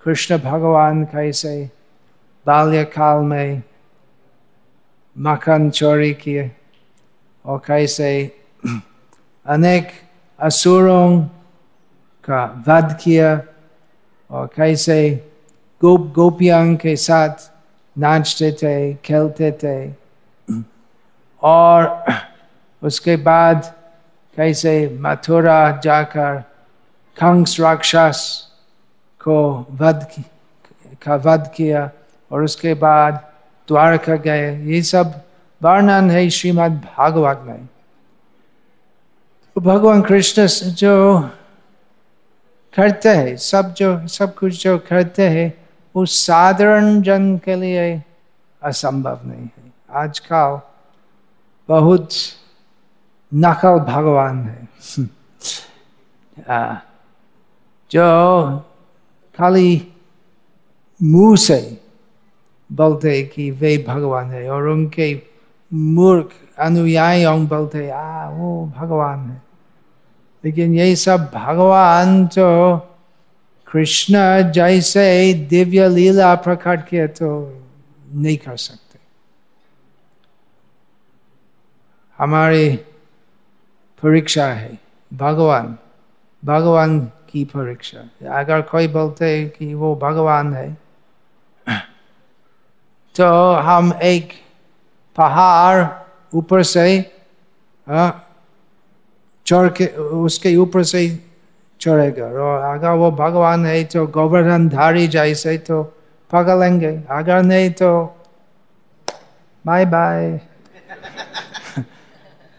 कृष्ण 0.05 0.37
भगवान 0.37 1.03
कैसे 1.05 1.57
बाल्यकाल 2.45 3.23
में 3.23 3.61
मक्खन 5.15 5.69
चोरी 5.69 6.13
किए 6.13 6.51
और 7.45 7.61
कैसे 7.67 8.11
अनेक 9.45 9.91
असुरों 10.39 11.21
का 12.27 12.43
वध 12.67 12.97
किया 13.03 13.31
और 14.29 14.47
कैसे 14.55 14.99
गोप 15.81 16.11
गोपियों 16.15 16.75
के 16.75 16.95
साथ 16.97 17.51
नाचते 17.97 18.51
थे, 18.51 18.93
खेलते 18.93 19.51
थे। 19.51 19.93
और 21.41 22.05
उसके 22.83 23.15
बाद 23.15 23.73
कैसे 24.35 24.97
मथुरा 25.01 25.81
जाकर 25.83 26.39
कंस 27.19 27.59
राक्षस 27.59 28.47
को 29.19 29.67
वध 29.71 30.07
का 31.01 31.15
वध 31.15 31.51
किया 31.55 31.91
और 32.31 32.43
उसके 32.43 32.73
बाद 32.73 33.13
द्वारका 33.67 34.15
गए। 34.15 34.63
ये 34.63 34.81
सब 34.81 35.21
वर्णन 35.63 36.11
है 36.11 36.29
श्रीमद् 36.29 36.73
भागवत 36.73 37.41
में। 37.43 37.65
तो 39.55 39.61
भगवान 39.61 40.01
कृष्ण 40.01 40.47
जो 40.71 41.19
करते 42.75 43.09
हैं, 43.09 43.37
सब 43.37 43.73
जो, 43.73 44.07
सब 44.07 44.35
कुछ 44.35 44.63
जो 44.63 44.77
करते 44.77 45.29
हैं 45.29 45.64
वो 45.95 46.05
साधारण 46.05 47.01
जन 47.01 47.37
के 47.37 47.55
लिए 47.55 48.03
असंभव 48.63 49.19
नहीं 49.23 49.41
है। 49.41 49.73
आजकल 49.91 50.59
बहुत 51.69 52.09
नकल 53.33 53.79
भगवान 53.79 54.43
है। 54.43 54.67
जो 57.91 58.57
खाली 59.37 59.87
मुँह 61.03 61.35
से 61.35 61.81
बोलते 62.71 63.23
कि 63.23 63.51
वे 63.51 63.85
भगवान 63.87 64.31
है 64.31 64.49
और 64.49 64.67
उनके 64.67 65.21
मूर्ख 65.73 66.29
अनुयायी 66.59 67.27
बोलते 67.27 67.89
आ, 67.89 68.29
वो 68.29 68.73
भगवान 68.77 69.19
है। 69.19 69.41
लेकिन 70.45 70.73
यही 70.73 70.95
सब 70.95 71.31
भगवान 71.35 72.27
तो 72.27 72.77
कृष्ण 73.67 74.17
जैसे 74.51 75.33
दिव्य 75.49 75.87
लीला 75.89 76.33
प्रकट 76.35 76.87
किए 76.87 77.07
तो 77.07 77.29
नहीं 78.13 78.37
कर 78.37 78.57
सकते 78.57 78.99
हमारी 82.17 82.69
परीक्षा 84.03 84.45
है, 84.47 84.77
भगवान 85.13 85.77
भगवान 86.43 86.99
की 87.29 87.43
परीक्षा 87.45 87.99
अगर 88.39 88.61
कोई 88.61 88.87
बोलते 88.87 89.27
कि 89.57 89.73
वो 89.73 89.95
भगवान 89.95 90.53
है 90.53 90.77
तो 93.15 93.27
हम 93.67 93.93
एक 94.03 94.33
पहाड़ 95.15 95.85
ऊपर 96.35 96.63
से 96.63 96.85
चढ़ 99.45 99.69
के, 99.69 99.85
उसके 100.25 100.55
ऊपर 100.55 100.83
से 100.83 101.07
चढ़ेगा। 101.85 102.25
और 102.25 102.61
अगर 102.75 102.91
वो 102.91 103.11
भगवान 103.11 103.65
है 103.65 103.83
तो 103.83 104.07
गोवर्धन 104.07 104.69
धारी 104.69 105.07
जैसे 105.07 105.57
तो 105.57 105.83
पकड़ेंगे 106.31 107.03
अगर 107.09 107.41
नहीं 107.43 107.69
तो 107.71 107.91
बाय 109.65 109.85
बाय 109.85 110.39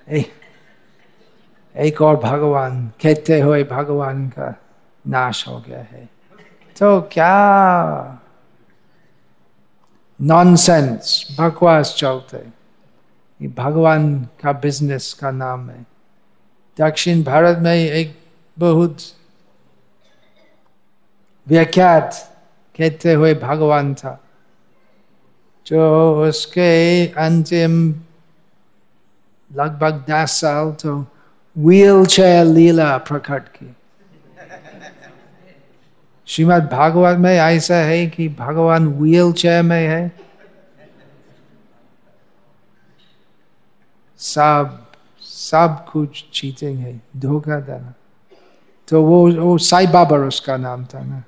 एक 1.76 2.02
और 2.02 2.16
भगवान, 2.16 2.88
कहते 3.02 3.40
हुए 3.40 3.64
भगवान 3.64 4.28
का 4.28 4.54
नाश 5.06 5.48
हो 5.48 5.58
गया 5.68 5.78
है। 5.78 6.08
तो 6.78 7.00
क्या 7.00 7.32
नॉनसेंस 10.20 11.36
बकवास 11.40 11.94
चलते। 11.98 13.46
भगवान 13.48 14.28
का 14.42 14.52
बिज़नेस 14.52 15.12
का 15.12 15.30
नाम 15.30 15.70
है। 15.70 15.86
दक्षिण 16.78 17.22
भारत 17.22 17.58
में 17.58 17.74
एक 17.74 18.25
बहुत 18.58 18.98
व्याख्यात 21.46 22.14
कहते 22.78 23.12
हुए 23.12 23.34
भगवान 23.34 23.94
था। 23.94 24.20
जो 25.66 25.82
उसके 26.28 27.06
अंतिम 27.06 27.88
लगभग 29.50 30.04
दस 30.10 30.40
साल 30.40 30.72
तो 30.72 30.94
व्हील 31.56 32.06
चेयर 32.06 32.44
लीला 32.44 32.96
प्रकट 32.98 33.48
की। 33.48 33.74
श्रीमद 36.26 36.68
भागवत 36.72 37.18
में 37.18 37.34
ऐसा 37.38 37.76
है 37.76 38.06
कि 38.06 38.28
भगवान 38.28 38.86
व्हील 38.88 39.32
चेयर 39.32 39.62
में 39.62 39.88
है। 39.88 40.12
सब 44.20 44.82
सब 45.20 45.86
कुछ 45.92 46.24
चीटिंग 46.32 46.78
है, 46.78 47.00
धोखा 47.16 47.60
देना। 47.60 47.94
तो 48.88 49.02
वो 49.02 49.32
वो 49.32 49.58
साई 49.58 49.86
बाबा 49.86 50.16
उसका 50.16 50.56
नाम 50.56 50.84
था 50.84 51.02
ना। 51.04 51.22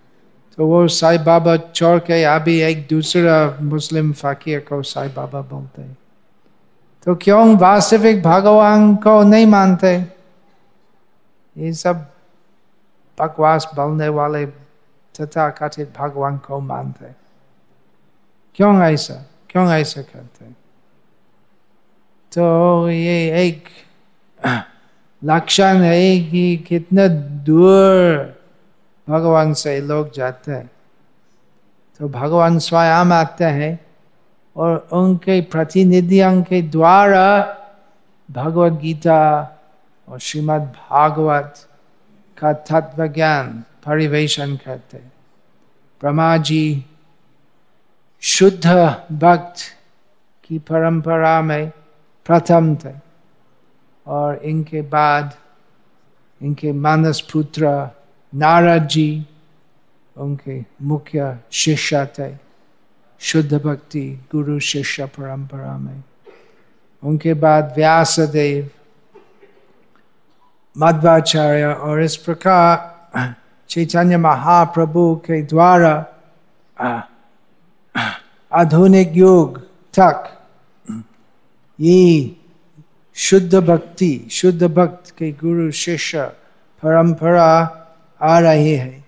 तो 0.56 0.66
वो 0.66 0.88
साई 0.88 1.18
बाबा 1.18 1.56
छोड़ 1.56 1.98
के 1.98 2.24
अभी 2.24 2.60
एक 2.60 2.86
दूसरा 2.90 3.58
मुस्लिम 3.62 4.12
फकीर 4.12 4.60
को 4.60 4.82
साई 4.82 5.08
बाबा 5.08 5.40
बोलते 5.40 5.82
तो 7.04 7.14
क्यों 7.14 7.56
वास्तविक 7.56 8.22
भगवान 8.22 8.96
को 8.96 9.22
नहीं 9.22 9.46
मानते? 9.46 9.96
ये 11.56 11.72
सब 11.72 12.06
बकवास 13.20 13.70
बोलने 13.74 14.08
वाले 14.08 14.46
तथा 14.46 15.48
कथित 15.50 15.94
भगवान 15.98 16.38
को 16.38 16.60
मानते 16.60 17.06
क्यों 18.54 18.82
ऐसा? 18.82 19.26
क्यों 19.50 19.72
ऐसा 19.72 20.02
करते 20.02 20.44
तो 22.32 22.88
ये 22.90 23.46
एक 23.46 23.64
लक्षण 25.24 25.76
है 25.76 26.20
कि 26.20 26.56
कितना 26.56 27.08
दूर 27.08 28.36
भगवान 29.08 29.54
से 29.54 29.80
लोग 29.80 30.12
जाते 30.14 30.52
हैं। 30.52 30.70
तो 31.98 32.08
भगवान 32.08 32.58
स्वयं 32.58 33.12
आते 33.12 33.44
हैं 33.44 33.78
और 34.56 34.88
उनके 34.92 35.40
प्रतिनिधियों 35.40 36.42
के 36.42 36.62
द्वारा 36.62 37.56
भगवत 38.30 38.72
गीता 38.72 39.20
और 40.08 40.18
श्रीमद् 40.18 40.62
भागवत 40.62 41.54
का 42.38 42.52
तत्व 42.52 43.06
ज्ञान 43.06 43.64
परिवेशन 43.86 44.56
करते 44.56 44.98
ब्रह्मा 46.00 46.36
जी 46.36 46.84
शुद्ध 48.20 48.66
भक्त 49.12 49.54
की 50.44 50.58
परंपरा 50.58 51.42
में 51.42 51.72
प्रथम 52.26 52.74
थे। 52.74 53.07
और 54.08 54.36
इनके 54.44 54.82
बाद 54.82 55.34
इनके 56.40 56.72
मानस 56.72 57.20
पुत्र 57.32 57.68
नारद 58.32 58.86
जी 58.88 59.26
उनके 60.16 60.60
मुख्य 60.82 61.38
शिष्य 61.52 62.06
थे 62.18 62.32
शुद्ध 63.20 63.54
भक्ति, 63.54 64.02
गुरु 64.32 64.58
शिष्य 64.60 65.06
परंपरा 65.06 65.76
में। 65.78 66.02
उनके 67.02 67.34
बाद 67.34 67.72
व्यासदेव, 67.76 68.70
मध्वाचार्य 70.76 71.72
और 71.74 72.02
इस 72.02 72.16
प्रकार 72.16 73.36
चैतन्य 73.70 74.16
महाप्रभु 74.16 75.14
के 75.26 75.42
द्वारा, 75.42 75.94
आधुनिक 78.52 79.16
युग 79.16 79.58
तक 79.94 80.34
ये 81.78 82.36
शुद्ध 83.18 83.54
भक्ति, 83.54 84.28
शुद्ध 84.30 84.62
भक्त 84.64 85.10
के 85.18 85.30
गुरु, 85.32 85.70
शिष्य, 85.70 86.24
परंपरा 86.82 87.50
आ 88.20 88.38
रही 88.38 88.72
है। 88.72 89.04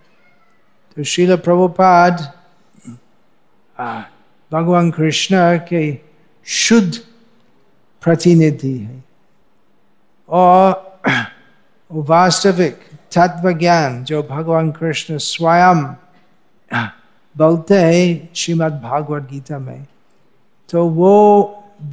तो 0.97 1.05
शिल 1.05 1.37
प्रभुपाद 1.37 2.33
भगवान 4.51 4.91
कृष्ण 4.91 5.37
के 5.69 5.83
शुद्ध 6.47 6.95
प्रतिनिधि 8.03 8.77
है। 8.79 9.05
और 10.29 11.01
वास्तविक 11.91 12.81
तत्व 13.15 13.51
ज्ञान 13.53 14.03
जो 14.05 14.23
भगवान 14.23 14.71
कृष्ण 14.73 15.19
स्वयं 15.19 15.83
बोलते 17.37 17.75
हैं 17.75 18.29
श्रीमद् 18.35 18.83
भागवत 18.83 19.23
गीता 19.31 19.59
में 19.59 19.87
तो 20.69 20.87
वो 20.89 21.15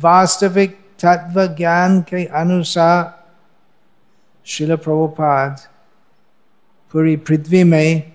वास्तविक 0.02 0.78
तत्व 1.04 1.48
ज्ञान 1.48 2.02
के 2.02 2.26
अनुसार 2.26 3.26
शिल 4.46 4.76
प्रभुपाद 4.76 5.60
पूरी 6.92 7.18
पृथ्वी 7.18 7.64
में 7.64 8.14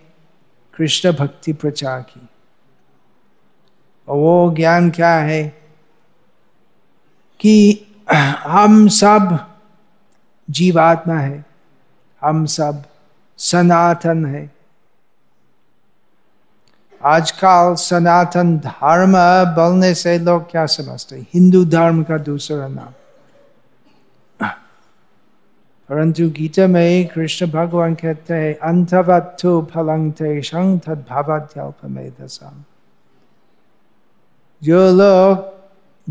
कृष्ण 0.75 1.12
भक्ति 1.12 1.53
प्रचार 1.53 2.01
की 2.01 2.29
और 4.09 4.16
वो 4.16 4.55
ज्ञान 4.57 4.90
क्या 4.90 5.14
है 5.14 5.62
कि 7.40 7.87
हम 8.47 8.88
सब 8.88 9.53
जीवात्मा 10.51 11.14
है, 11.14 11.45
हम 12.21 12.47
सब 12.47 12.85
सनातन 13.38 14.27
है। 14.27 14.52
आजकल 17.05 17.75
सनातन 17.75 18.59
धर्म 18.59 19.12
बोलने 19.55 19.95
से 19.95 20.19
लोग 20.19 20.51
क्या 20.51 20.67
समझते 20.67 21.17
हिंदू 21.35 21.65
धर्म 21.65 22.03
का 22.03 22.19
दूसरा 22.19 22.69
नाम। 22.69 22.88
परंतु 25.88 26.31
गीता 26.31 26.67
में 26.67 27.07
कृष्ण 27.07 27.47
भगवान 27.47 27.95
कहते 27.95 28.35
हैं 28.35 28.59
अंतवत्थु 28.59 29.69
फलंग 29.75 30.12
तेषं 30.12 30.79
तद 30.79 31.05
भवत्यल्पमेधसाम। 31.11 32.65
जो 34.62 34.91
लोग 34.91 35.53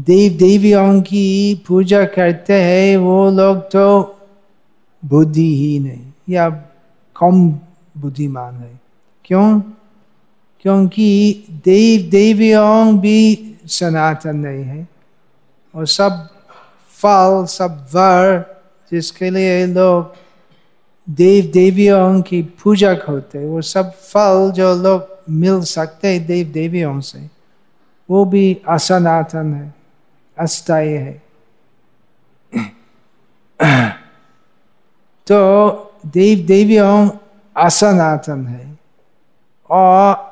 देव 0.04 0.38
देवियों 0.38 1.02
की 1.02 1.56
पूजा 1.68 2.06
करते 2.06 2.54
हैं, 2.54 2.98
वो 2.98 3.32
लोग 3.32 3.58
तो 3.58 4.18
बुद्धि 5.06 5.78
है 5.78 6.14
या 6.30 6.50
कम 7.16 7.52
बुद्धिमान 7.98 8.56
है। 8.56 8.80
क्यों? 9.26 9.62
क्योंकि 10.62 11.44
देव 11.50 12.10
देवियों 12.12 13.00
भी 13.00 13.56
सनातन 13.66 14.36
नहीं 14.36 14.64
है। 14.64 14.88
और 15.76 15.88
सब 15.88 16.30
फल, 16.88 17.46
सब 17.46 17.88
वर, 17.94 18.46
जिसके 18.92 19.30
लिए 19.30 19.66
लोग 19.66 20.16
देव 21.10 21.52
देवियों 21.54 22.22
की 22.22 22.42
पूजा 22.42 22.98
होते 23.10 23.46
वो 23.46 23.62
सब 23.62 23.94
फल 23.94 24.52
जो 24.52 24.76
लोग 24.76 25.08
मिल 25.30 25.62
सकते 25.62 26.08
हैं 26.08 26.26
देव 26.26 26.48
देवियों 26.48 27.02
से, 27.02 27.30
वो 28.10 28.26
भी 28.26 28.62
असनातन 28.70 29.54
है, 29.54 29.74
अस्थायी 30.38 30.94
है। 30.94 31.22
तो 35.28 35.72
देव 36.06 36.46
देवियों 36.48 37.10
असनातन 37.58 38.48
है। 38.48 38.80
और 39.70 40.31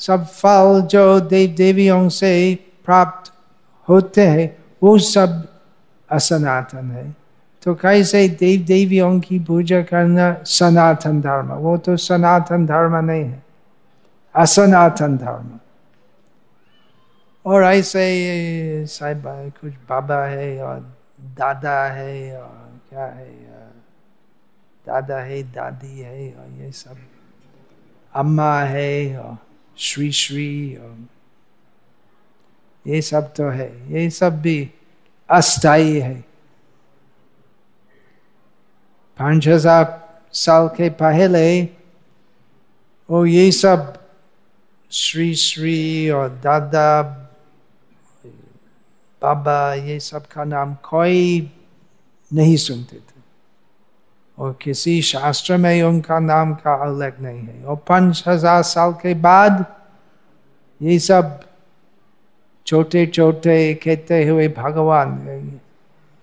सब 0.00 0.24
फल 0.24 0.80
जो 0.90 1.20
देव 1.20 1.54
देवियों 1.56 2.08
से 2.08 2.32
प्राप्त 2.86 3.32
होते 3.88 4.26
हैं, 4.26 4.56
वो 4.82 4.98
सब 4.98 5.46
असनातन 6.10 6.90
है। 6.90 7.14
तो 7.62 7.74
कैसे 7.74 8.28
देव 8.28 8.60
देवियों 8.66 9.18
की 9.20 9.38
पूजा 9.38 9.80
करना 9.82 10.32
सनातन 10.46 11.20
धर्म? 11.20 11.52
वो 11.54 11.76
तो 11.76 11.96
सनातन 11.96 12.66
धर्म 12.66 12.96
नहीं 12.96 13.24
है, 13.24 13.42
असनातन 14.34 15.16
धर्म। 15.16 15.58
और 17.44 17.62
ऐसे 17.64 18.86
साहिब, 18.86 19.22
कुछ 19.60 19.72
बाबा 19.88 20.24
है 20.24 20.62
और 20.62 20.80
दादा 21.38 21.82
है 21.84 22.40
और 22.40 22.80
क्या 22.90 23.04
है 23.04 23.26
दादा 24.86 25.18
है, 25.18 25.42
दादी 25.42 26.00
है, 26.00 26.32
और 26.32 26.62
ये 26.62 26.70
सब 26.72 26.96
अम्मा 28.14 28.60
है, 28.60 29.18
और 29.18 29.36
श्री 29.78 30.10
श्री 30.12 30.74
और 30.76 30.96
ये 32.84 33.00
सब 33.02 33.32
तो 33.34 33.48
है, 33.50 33.70
ये 33.92 34.08
सब 34.10 34.40
भी 34.42 34.70
अस्थाई 35.28 35.92
है। 35.94 36.14
पाँच 39.18 39.48
हज़ार 39.48 39.84
साल 40.34 40.68
के 40.76 40.88
पहले 40.96 41.62
वो 43.08 43.24
ये 43.26 43.50
सब 43.52 43.94
श्री 44.92 45.34
श्री 45.34 46.10
और 46.10 46.28
दादा, 46.44 47.02
बाबा 49.22 49.74
ये 49.74 49.98
सब 50.00 50.26
का 50.26 50.44
नाम 50.44 50.74
कोई 50.84 51.50
नहीं 52.30 52.56
सुनते 52.58 52.96
थे। 52.96 53.17
और 54.38 54.56
किसी 54.62 55.00
शास्त्र 55.02 55.56
में 55.56 55.82
उनका 55.82 56.18
नाम 56.18 56.54
का 56.54 56.74
उल्लेख 56.84 57.20
नहीं 57.20 57.40
है। 57.40 57.64
और 57.64 57.76
पाँच 57.88 58.22
हज़ार 58.26 58.62
साल 58.62 58.92
के 58.92 59.14
बाद 59.14 59.64
ये 60.80 60.98
सब 60.98 61.40
छोटे 62.66 63.06
छोटे 63.06 63.74
कहते 63.74 64.24
हुए 64.26 64.48
भगवान 64.48 65.60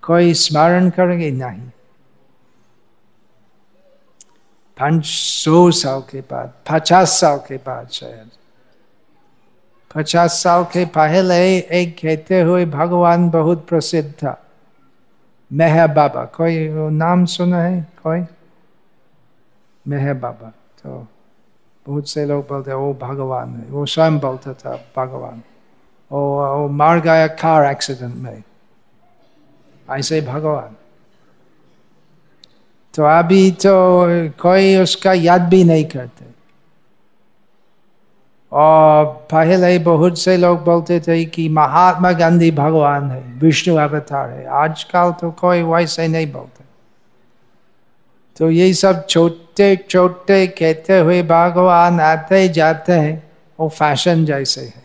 कोई 0.03 0.33
स्मरण 0.33 0.89
करेंगे 0.89 1.31
नहीं। 1.31 1.69
पाँच 4.77 5.05
सौ 5.05 5.69
साल 5.71 6.01
के 6.01 6.21
बाद, 6.21 6.53
पचास 6.69 7.19
साल 7.19 7.37
के 7.37 7.57
बाद 7.57 7.89
शायद। 7.89 8.29
पचास 9.95 10.41
साल 10.43 10.63
के 10.63 10.85
पहले 10.85 11.35
एक 11.57 11.95
कहते 11.97 12.41
हुए 12.41 12.65
भगवान 12.65 13.29
बहुत 13.29 13.65
प्रसिद्ध 13.67 14.11
था। 14.13 14.41
मेहर 15.51 15.87
बाबा 15.93 16.23
कोई 16.35 16.67
नाम 17.01 17.25
सुना 17.25 17.61
है 17.63 17.81
कोई 18.03 18.21
मेहर 19.85 20.13
बाबा 20.13 20.49
तो 20.83 21.07
बहुत 21.85 22.09
से 22.09 22.25
लोग 22.25 22.47
बोलते 22.47 22.73
वो 22.73 22.93
भगवान 23.01 23.55
है 23.55 23.65
वो 23.69 23.85
स्वयं 23.85 24.17
बोलता 24.19 24.53
था 24.53 24.75
भगवान 24.95 25.41
ओ, 26.11 26.17
वो 26.17 26.67
मार 26.81 26.99
गया 26.99 27.27
कार 27.41 27.65
एक्सीडेंट 27.71 28.15
में 28.15 28.43
ऐसे 29.87 30.21
भगवान 30.21 30.75
तो 32.93 33.03
अभी 33.03 33.51
तो 33.51 33.71
कोई 34.41 34.75
उसका 34.77 35.13
याद 35.13 35.41
भी 35.49 35.63
नहीं 35.63 35.85
करते 35.85 36.25
और 38.51 39.05
पहले 39.31 39.77
बहुत 39.79 40.19
से 40.19 40.35
लोग 40.37 40.63
बोलते 40.63 40.99
थे 40.99 41.23
कि 41.25 41.47
महात्मा 41.49 42.11
गांधी 42.11 42.51
भगवान 42.51 43.09
है, 43.11 43.21
विष्णु 43.39 43.75
अवतार 43.75 44.29
है। 44.29 44.45
आजकल 44.45 45.11
तो 45.11 45.31
कोई 45.31 45.63
वैसे 45.63 46.07
नहीं 46.07 46.31
बोलते। 46.31 46.63
तो 48.37 48.49
ये 48.51 48.73
सब 48.73 49.05
छोटे 49.07 49.75
छोटे 49.89 50.45
कहते 50.47 50.99
हुए 50.99 51.21
भगवान 51.23 51.99
आते 51.99 52.47
जाते 52.49 52.93
हैं, 52.93 53.23
वो 53.59 53.69
फ़ैशन 53.69 54.25
जैसे 54.25 54.61
है। 54.61 54.83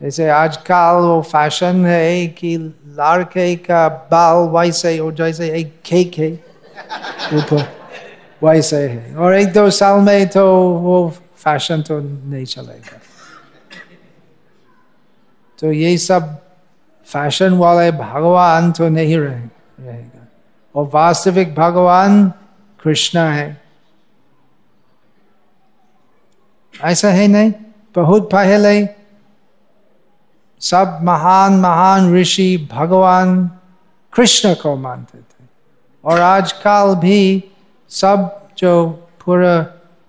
जैसे 0.00 0.28
आजकल 0.30 1.00
वो 1.02 1.20
फ़ैशन 1.22 1.84
है 1.86 2.26
कि 2.26 2.56
लड़के 2.98 3.54
का 3.56 3.88
बाल 4.10 4.48
वैसे 4.48 4.98
और 4.98 5.14
जैसे 5.14 5.50
एक 5.50 5.72
केक 5.84 6.18
है, 6.18 6.32
ऊपर 7.34 7.64
वैसे 8.42 8.86
है। 8.88 9.16
और 9.16 9.34
एक 9.34 9.52
दो 9.52 9.70
साल 9.70 10.00
में 10.00 10.28
तो 10.28 10.46
वो 10.70 11.08
फ़ैशन 11.48 11.82
तो 11.82 12.00
नहीं 12.00 12.44
चलेगा। 12.44 13.00
तो 15.60 15.72
ये 15.72 15.98
सब 15.98 16.42
फ़ैशन 17.06 17.54
वाले 17.54 17.92
भगवान 17.92 18.72
तो 18.72 18.88
नहीं 18.88 19.18
रहे, 19.18 19.44
रहेगा। 19.80 20.26
और 20.74 20.90
वास्तविक 20.94 21.54
भगवान 21.54 22.32
कृष्ण 22.82 23.18
है। 23.18 23.62
ऐसा 26.84 27.08
है 27.08 27.28
नहीं? 27.28 27.52
बहुत 27.94 28.30
पहले 28.30 28.88
सब 30.60 30.98
महान 31.02 31.52
महान 31.52 32.14
ऋषि 32.14 32.68
भगवान 32.72 33.50
कृष्ण 34.12 34.54
को 34.54 34.76
मानते 34.76 35.18
थे। 35.18 35.46
और 36.04 36.20
आजकल 36.20 36.94
भी 36.94 37.44
सब 37.88 38.48
जो 38.58 38.90
पूरा 39.24 39.66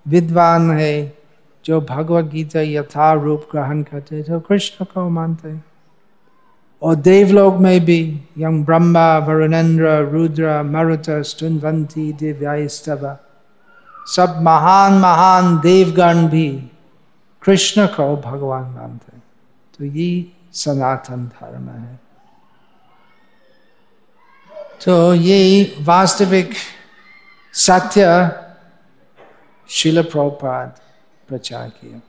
विद्वान 0.08 0.70
है 0.70 1.19
जो 1.64 1.80
भगवत 1.80 2.24
गीता 2.24 2.60
यथा 2.60 3.12
रूप 3.12 3.48
ग्रहण 3.52 3.82
करते 3.82 4.22
तो 4.22 4.40
कृष्ण 4.40 4.84
को 4.84 5.08
मानते 5.08 5.58
और 6.82 6.94
देवलोक 6.94 7.54
में 7.54 7.84
भी 7.84 8.00
यम 8.38 8.64
ब्रह्मा 8.64 9.18
वरुणेन्द्र 9.18 9.98
रुद्र, 10.08 10.62
मरुत, 10.62 11.10
स्तुनवंती 11.10 12.12
दिव्यास्तव 12.12 13.16
सब 14.06 14.40
महान 14.42 14.92
महान 14.92 15.58
देवगण 15.60 16.26
भी 16.28 16.48
कृष्ण 17.42 17.86
को 17.86 18.16
भगवान 18.16 18.62
मानते 18.62 19.18
तो 19.78 19.84
ये 19.84 20.32
सनातन 20.52 21.26
धर्म 21.26 21.68
है। 21.68 22.00
तो 24.84 25.14
ये 25.14 25.76
वास्तविक 25.80 26.54
सत्य 27.54 28.30
शिल 29.68 30.02
प्रभुपाद 30.02 30.76
प्रचार 31.30 31.68
किया। 31.68 32.00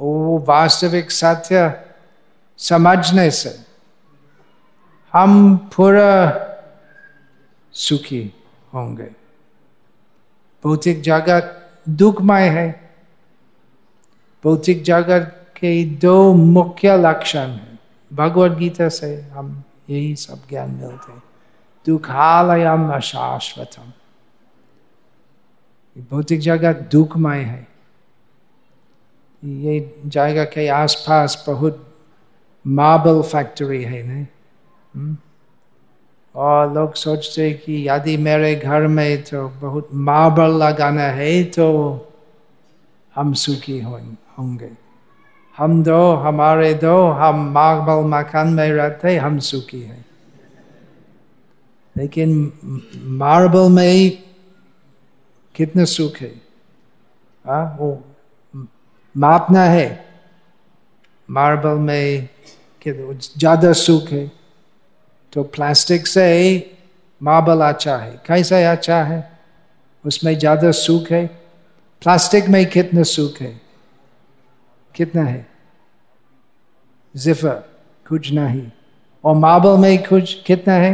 वो 0.00 0.38
वास्तविक 0.38 1.10
सत्य 1.10 1.84
समझने 2.58 3.30
से 3.30 3.64
हम 5.12 5.56
पूरा 5.56 6.10
सुखी 7.72 8.32
होंगे। 8.74 9.10
भौतिक 10.64 11.02
जगत 11.02 11.70
दुखमय 11.88 12.48
है। 12.48 12.94
भौतिक 14.44 14.82
जगत 14.82 15.46
के 15.56 15.84
दो 15.84 16.34
मुख्य 16.34 16.96
लक्षण 16.96 17.46
है। 17.46 17.78
भगवत 18.12 18.52
गीता 18.52 18.88
से 18.88 19.20
हम 19.20 19.64
यही 19.90 20.16
सब 20.16 20.48
ज्ञान 20.48 20.70
मिलते 20.70 21.12
हैं। 21.12 21.22
दुखालयम 21.86 22.92
अशाश्वतम 22.92 23.92
भौतिक 26.10 26.40
जगत 26.40 26.88
दुखमय 26.92 27.38
है। 27.38 27.73
ये 29.44 29.94
जगह 30.06 30.44
के 30.44 30.68
आसपास 30.68 31.44
बहुत 31.48 31.94
मार्बल 32.66 33.22
फैक्ट्री 33.22 33.82
है 33.84 34.02
नहीं? 34.02 34.26
हम्म? 34.94 35.16
और 36.34 36.72
लोग 36.72 36.94
सोचते 36.94 37.52
कि 37.52 37.88
यदि 37.88 38.16
मेरे 38.16 38.54
घर 38.54 38.86
में 38.86 39.22
तो 39.22 39.48
बहुत 39.48 39.88
मार्बल 39.94 40.50
लगाना 40.50 41.02
है 41.02 41.44
तो 41.44 41.66
हम 43.14 43.32
सुखी 43.34 43.80
होंगे। 43.80 44.70
हम 45.56 45.82
दो 45.82 46.12
हमारे 46.14 46.74
दो 46.74 47.06
हम 47.10 47.50
मार्बल 47.50 48.08
मकान 48.08 48.48
में 48.48 48.72
रहते 48.72 49.16
हम 49.16 49.38
सुखी 49.38 49.82
हैं। 49.82 50.04
लेकिन 51.96 52.52
मार्बल 52.94 53.68
में 53.68 54.22
कितना 55.54 55.84
सुख 55.84 56.16
है? 56.16 56.42
आ, 57.48 57.62
वो 57.62 58.04
मापना 59.14 59.64
है। 59.64 60.04
मार्बल 61.28 61.78
में 61.80 62.28
ज़्यादा 62.86 63.72
सुख 63.72 64.08
है। 64.08 64.30
तो 65.32 65.42
प्लास्टिक 65.44 66.06
से 66.06 66.24
मार्बल 67.20 67.60
अच्छा 67.60 67.96
है। 67.96 68.20
कैसा 68.26 68.70
अच्छा 68.72 69.02
है? 69.02 69.18
उसमें 70.04 70.38
ज़्यादा 70.38 70.70
सुख 70.70 71.10
है। 71.10 71.26
प्लास्टिक 72.02 72.48
में 72.48 72.64
कितना 72.70 73.02
सुख 73.02 73.40
है? 73.40 73.60
कितना 74.94 75.22
है? 75.22 75.46
जिफर, 77.14 77.54
कुछ 78.06 78.32
नहीं। 78.32 78.70
और 79.24 79.34
मार्बल 79.36 79.78
में 79.78 80.02
कुछ 80.04 80.34
कितना 80.42 80.74
है? 80.74 80.92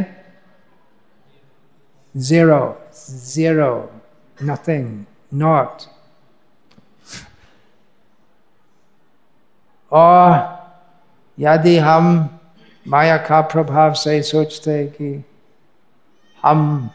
Zero 2.15 2.77
zero, 3.09 4.03
nothing, 4.43 5.05
nought. 5.35 5.83
और 9.93 10.61
यदि 11.39 11.79
हम 11.79 12.29
माया 12.89 13.17
का 13.17 13.41
प्रभाव 13.41 13.93
से 13.93 14.23
सोचते 14.23 14.85
कि 14.85 15.25
हम 16.43 16.91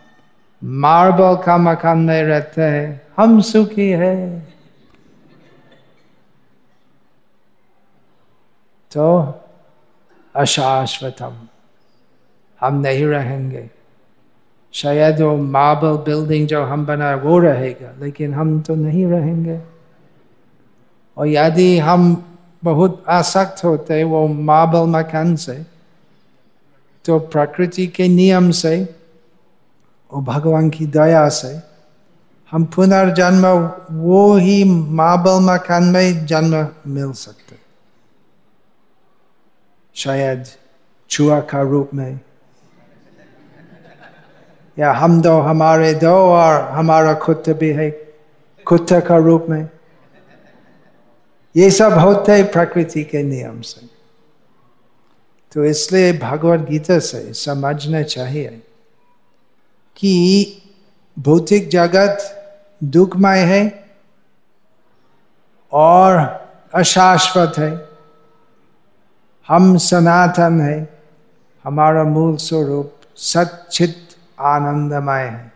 मार्बल 0.64 1.44
का 1.44 1.58
मकान 1.58 1.98
में 1.98 2.24
रहते 2.24 2.62
हैं, 2.62 3.02
हम 3.18 3.42
सुखी 3.42 3.90
है। 3.90 4.40
तो 8.92 9.34
अशाश्वतम, 10.36 11.34
हम 12.62 12.76
नहीं 12.76 13.06
रहेंगे। 13.06 13.70
शायद 14.74 15.22
वो 15.22 15.38
मार्बल 15.38 15.98
बिल्डिंग 15.98 16.48
जो 16.48 16.64
हम 16.64 16.86
बनाए 16.86 17.16
वो 17.16 17.40
रहेगा, 17.40 17.94
लेकिन 18.00 18.34
हम 18.34 18.62
तो 18.62 18.76
नहीं 18.76 19.06
रहेंगे। 19.06 19.62
और 21.18 21.28
यदि 21.28 21.80
हम 21.80 22.32
बहुत 22.66 23.04
आसक्त 23.10 23.64
होते 23.64 24.04
वो 24.04 24.28
मार्बल 24.28 24.84
मकान 24.90 25.36
से। 25.36 25.66
तो 27.06 27.20
प्रकृति 27.20 27.88
के 27.88 28.08
नियम 28.08 28.52
से 28.52 28.96
और 30.12 30.22
भगवान 30.22 30.70
की 30.70 30.86
दया 30.86 31.30
से 31.30 31.62
हम 32.52 32.66
पुनर्जन्म 32.66 33.72
वो 33.92 34.38
ही 34.38 34.64
मार्बल 34.64 35.40
मकान 35.42 35.84
में 35.84 36.26
जन्म 36.26 36.68
मिल 36.88 37.12
सकते। 37.12 37.56
शायद 39.96 40.46
चुआ 41.10 41.40
का 41.40 41.62
रूप 41.62 41.90
में। 41.94 42.20
या 44.80 44.92
हम 44.92 45.22
दो, 45.22 45.40
हमारे 45.40 45.94
दो 45.94 46.16
और 46.16 46.62
हमारा 46.62 47.14
खुद 47.14 47.44
भी 47.50 47.70
है, 47.70 47.92
खुद 48.68 48.88
का 48.92 49.18
रूप 49.18 49.46
में। 49.50 49.70
ये 51.56 51.72
सब 51.72 51.94
होते 51.94 52.44
प्रकृति 52.44 53.04
के 53.04 53.24
नियम 53.24 53.62
से। 53.62 53.88
तो 55.54 55.66
इसलिए 55.66 56.18
भगवत 56.18 56.60
गीता 56.60 57.00
से 57.00 57.34
समझना 57.34 58.02
चाहिए 58.02 58.64
कि 59.98 60.62
भौतिक 61.20 61.70
जगत 61.70 62.18
दुखमय 62.84 63.40
है 63.40 63.86
और 65.72 66.16
अशाश्वत 66.74 67.54
है। 67.58 67.90
हम 69.48 69.78
सनातन 69.78 70.62
है, 70.62 71.04
हमारा 71.64 72.04
मूल 72.04 72.36
स्वरूप 72.36 72.94
सचित 73.16 73.96
आनंदमय 74.40 75.22
है। 75.22 75.54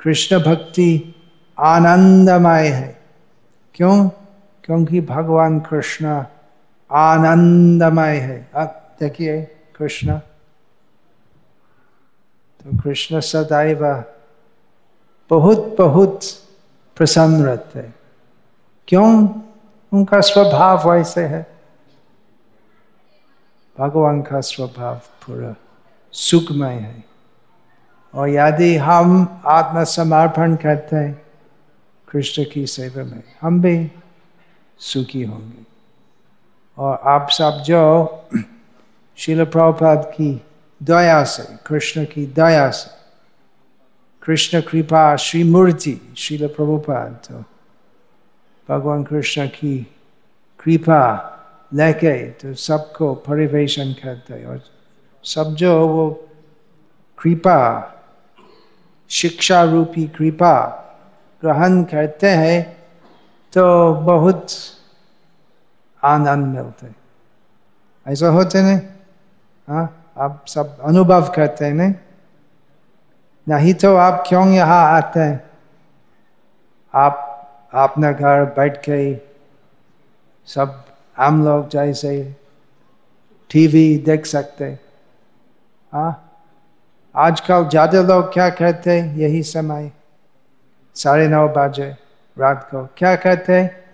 कृष्ण 0.00 0.38
भक्ति 0.38 1.14
आनंदमय 1.58 2.68
है। 2.68 3.02
क्यों? 3.74 4.10
क्योंकि 4.68 5.00
भगवान 5.00 5.60
कृष्ण 5.60 6.24
आनंदमय 6.92 8.16
है। 8.16 8.50
अब 8.54 8.96
देखिए, 9.00 9.42
कृष्ण। 9.76 10.18
तो 12.60 12.82
कृष्ण 12.82 13.20
सदैव 13.20 14.04
बहुत 15.30 15.76
बहुत 15.78 16.20
प्रसन्न 16.96 17.44
रहते 17.44 17.90
क्यों? 18.88 19.28
उनका 19.92 20.20
स्वभाव 20.20 20.90
वैसे 20.90 21.24
है। 21.24 21.56
भगवान 23.78 24.22
का 24.22 24.40
स्वभाव 24.40 24.94
पूरा 24.96 25.54
सुखमय 26.12 26.74
है। 26.74 27.04
और 28.14 28.28
यदि 28.28 28.76
हम 28.76 29.40
आत्मसमर्पण 29.46 30.56
करते 30.56 30.96
हैं, 30.96 31.22
कृष्ण 32.08 32.44
की 32.54 32.66
सेवा 32.66 33.04
में, 33.04 33.22
हम 33.40 33.62
भी 33.62 33.92
सुखी 34.78 35.22
होंगे। 35.22 35.66
और 36.78 37.00
आप 37.04 37.28
सब 37.30 37.62
जो 37.66 38.24
शिल 39.16 39.44
प्रभुपाद 39.44 40.12
की 40.14 40.42
दया 40.82 41.24
से, 41.24 41.58
कृष्ण 41.66 42.04
की 42.04 42.26
दया 42.26 42.70
से, 42.70 42.90
कृष्ण 44.22 44.60
कृपा 44.60 45.16
श्री 45.16 45.44
मूर्ति 45.44 46.14
शिल 46.18 46.46
प्रभुपाद 46.48 47.20
तो 47.28 47.44
भगवान 48.68 49.04
कृष्ण 49.04 49.46
की 49.46 49.86
कृपा 50.60 51.34
लेके 51.74 52.30
तो 52.30 52.54
सबको 52.54 53.14
परिवेशन 53.14 53.92
करते 53.92 54.44
और 54.44 54.62
सब 55.24 55.54
जो 55.54 55.88
वो 55.88 56.28
कृपा, 57.18 57.94
शिक्षा 59.08 59.62
रूपी 59.62 60.08
कृपा 60.08 60.54
ग्रहण 61.42 61.82
करते 61.82 62.26
हैं 62.26 62.77
तो 63.52 63.92
बहुत 64.04 64.46
आनंद 66.02 66.46
मिलते 66.46 66.86
ऐसा 68.06 68.28
होते 68.28 68.62
नहीं। 68.62 68.78
हाँ 69.68 69.84
आप 70.18 70.44
सब 70.48 70.78
अनुभव 70.80 71.32
करते 71.34 71.64
हैं, 71.64 71.72
नहीं? 71.74 71.94
नहीं 73.46 73.74
तो 73.74 73.94
आप 73.96 74.22
क्यों 74.28 74.46
यहाँ 74.48 74.82
आते 74.96 75.20
हैं? 75.20 75.42
आप 76.94 77.24
अपना 77.74 78.12
घर 78.12 78.44
बैठ 78.56 78.76
के 78.84 78.98
सब 80.48 80.82
हम 81.16 81.44
लोग 81.44 81.68
जैसे 81.70 82.12
टीवी 83.50 83.86
देख 84.06 84.26
सकते 84.26 84.64
हाँ। 85.92 86.10
आजकल 87.14 87.68
ज़्यादा 87.68 88.00
लोग 88.02 88.32
क्या 88.32 88.48
करते 88.50 88.98
यही 89.16 89.42
समय, 89.42 89.90
साढ़े 90.96 91.28
नौ 91.28 91.46
बजे। 91.48 91.94
रात 92.38 92.68
को। 92.70 92.88
क्या 92.96 93.16
कहते 93.16 93.60
हैं? 93.60 93.84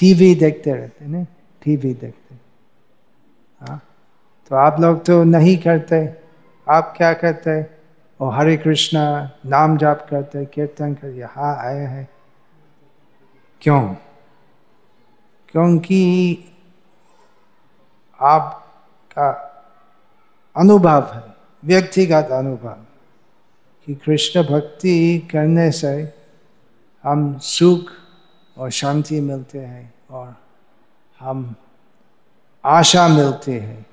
टीवी 0.00 0.34
देखते 0.34 0.72
रहते 0.72 1.04
ना 1.04 1.24
टीवी 1.62 1.94
देखते 1.94 2.34
हाँ। 3.60 3.82
तो 4.48 4.56
आप 4.56 4.80
लोग 4.80 5.04
तो 5.04 5.24
नहीं 5.24 5.58
करते। 5.58 6.14
आप 6.68 6.94
क्या 6.96 7.14
करते 7.14 7.50
हैं? 7.50 7.78
और 8.20 8.34
हरे 8.34 8.56
कृष्णा, 8.56 9.30
नाम 9.46 9.76
जाप 9.78 10.06
करते 10.10 10.44
कीर्तन 10.44 10.94
कर, 10.94 11.08
यहाँ 11.08 11.56
आए 11.56 11.78
हैं। 11.78 12.08
क्यों? 13.60 13.94
क्योंकि 15.48 16.38
आपका 18.20 19.30
अनुभव 20.56 21.12
है, 21.14 21.22
व्यक्तिगत 21.64 22.28
अनुभव 22.32 22.76
कि 23.86 23.94
कृष्ण 23.94 24.42
भक्ति 24.42 25.28
करने 25.32 25.70
से 25.70 26.18
हम 27.08 27.38
सुख 27.38 27.90
और 28.58 28.70
शांति 28.70 29.20
मिलते 29.20 29.58
हैं 29.58 29.94
और 30.10 30.36
हम 31.20 31.54
आशा 32.64 33.08
मिलते 33.08 33.60
हैं 33.60 33.86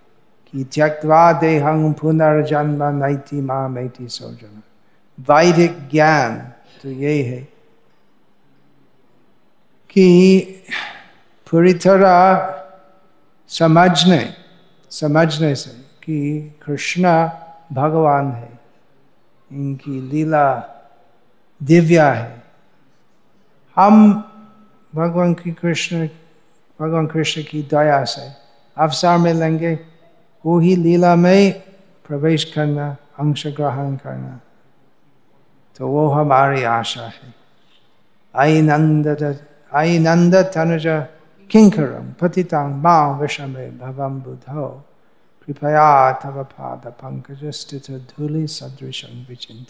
कि 0.51 0.63
त्यक्वा 0.63 1.33
देहंग 1.33 1.93
पुनर्जन्म 1.93 2.83
नैति 2.83 3.41
माँ 3.41 3.69
मैति 3.69 4.09
सौजन 4.09 4.61
वैदिक 5.19 5.89
ज्ञान 5.89 6.37
तो 6.83 6.89
यही 6.89 7.23
है 7.23 7.41
कि 9.89 10.41
पूरी 11.51 11.73
तरह 11.73 12.51
समझने 13.47 14.33
समझने 14.91 15.55
से 15.55 15.69
कि 16.03 16.55
कृष्णा 16.65 17.41
भगवान 17.73 18.31
है। 18.31 18.59
इनकी 19.51 20.01
लीला 20.01 20.55
दिव्या 21.63 22.11
है। 22.11 22.44
हम 23.75 24.13
भगवान 24.95 25.33
की 25.33 25.51
कृष्ण, 25.51 26.07
भगवान 26.79 27.07
कृष्ण 27.07 27.41
की 27.43 27.61
दया 27.61 28.03
से 28.03 28.29
अवसर 28.77 29.17
में 29.17 29.33
लेंगे 29.33 29.73
वो 30.45 30.59
ही 30.59 30.75
लीला 30.75 31.15
में 31.15 31.63
प्रवेश 32.07 32.43
करना, 32.43 32.95
अंश 33.19 33.47
ग्रहण 33.47 33.95
करना। 33.95 34.39
तो 35.77 35.87
वो 35.87 36.07
हमारी 36.07 36.63
आशा 36.63 37.05
है। 37.05 37.33
आई 38.35 38.61
नंद 38.61 39.39
आई 39.73 39.99
नंद 39.99 40.35
तनुज 40.35 40.83
किंकरम 41.49 42.11
पतितांग 42.21 42.73
माँ 42.75 43.19
विषमे 43.19 43.69
भवम 43.71 44.19
बुधो। 44.21 44.67
कृपया 45.45 46.11
तव 46.13 46.43
पाद 46.43 46.87
पंकज 46.91 47.45
स्थित 47.51 47.91
धूलि 47.91 48.47
सदृशं 48.47 49.25
विचिंत 49.29 49.67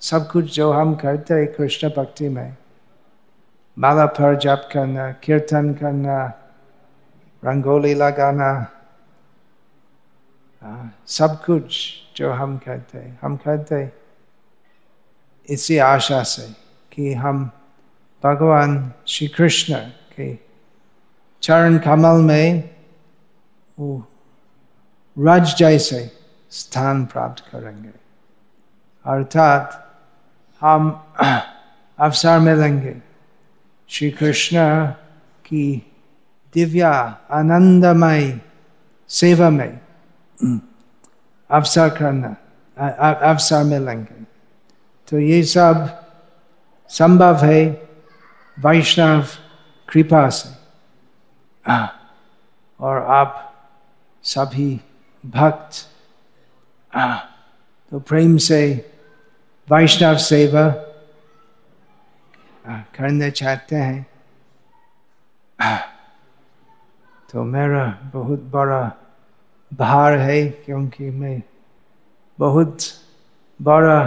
सब 0.00 0.30
कुछ 0.30 0.54
जो 0.54 0.72
हम 0.72 0.94
करते 0.94 1.34
हैं 1.34 1.46
कृष्ण 1.52 1.88
भक्ति 1.88 2.28
में 2.28 2.56
माला 3.76 4.06
पर 4.06 4.34
जप 4.42 4.68
करना 4.72 5.10
कीर्तन 5.24 5.72
करना 5.74 6.18
रंगोली 7.42 7.94
लगाना 7.94 8.50
सब 11.08 11.42
कुछ 11.44 11.78
जो 12.16 12.30
हम 12.32 12.56
करते 12.66 12.98
हम 13.22 13.36
करते 13.44 13.80
इसी 15.48 15.78
आशा 15.78 16.22
से 16.22 16.46
कि 16.92 17.12
हम 17.14 17.44
भगवान 18.22 18.92
श्री 19.08 19.28
कृष्ण 19.36 19.76
के 20.16 20.34
चरण 21.42 21.78
कमल 21.86 22.20
में 22.24 22.70
वो 23.78 23.96
रज 25.16 25.54
जैसे 25.58 26.00
स्थान 26.58 27.04
प्राप्त 27.12 27.44
करेंगे 27.52 27.92
अर्थात 29.04 29.78
हम 30.62 30.90
अवसर 31.98 32.38
मिलेंगे 32.38 32.94
श्री 33.92 34.10
कृष्ण 34.10 34.86
की 35.44 35.92
दिव्या 36.54 36.92
आनंदमय 37.30 38.40
सेवा 39.08 39.50
में 39.50 39.80
अवसर 41.50 41.88
करना 41.88 42.36
अवसर 43.30 43.64
मिलेंगे। 43.64 44.24
तो 45.08 45.18
ये 45.18 45.42
सब 45.42 46.04
संभव 46.88 47.44
है 47.44 47.88
वैष्णव 48.58 49.26
कृपा 49.88 50.28
से। 50.28 50.50
और 52.80 53.02
आप 53.10 53.54
सभी 54.22 54.80
भक्त 55.26 55.72
तो 57.90 58.00
प्रेम 58.00 58.36
से 58.36 58.90
वैष्णव 59.68 60.16
सेवा 60.16 60.91
करना 62.66 63.28
चाहते 63.28 63.76
हैं। 63.76 64.06
तो 67.32 67.42
मेरा 67.44 68.10
बहुत 68.12 68.42
बड़ा 68.42 68.82
भार 69.72 70.18
है 70.18 70.44
क्योंकि 70.48 71.10
मैं 71.10 71.42
बहुत 72.38 72.78
बड़ा 73.62 74.00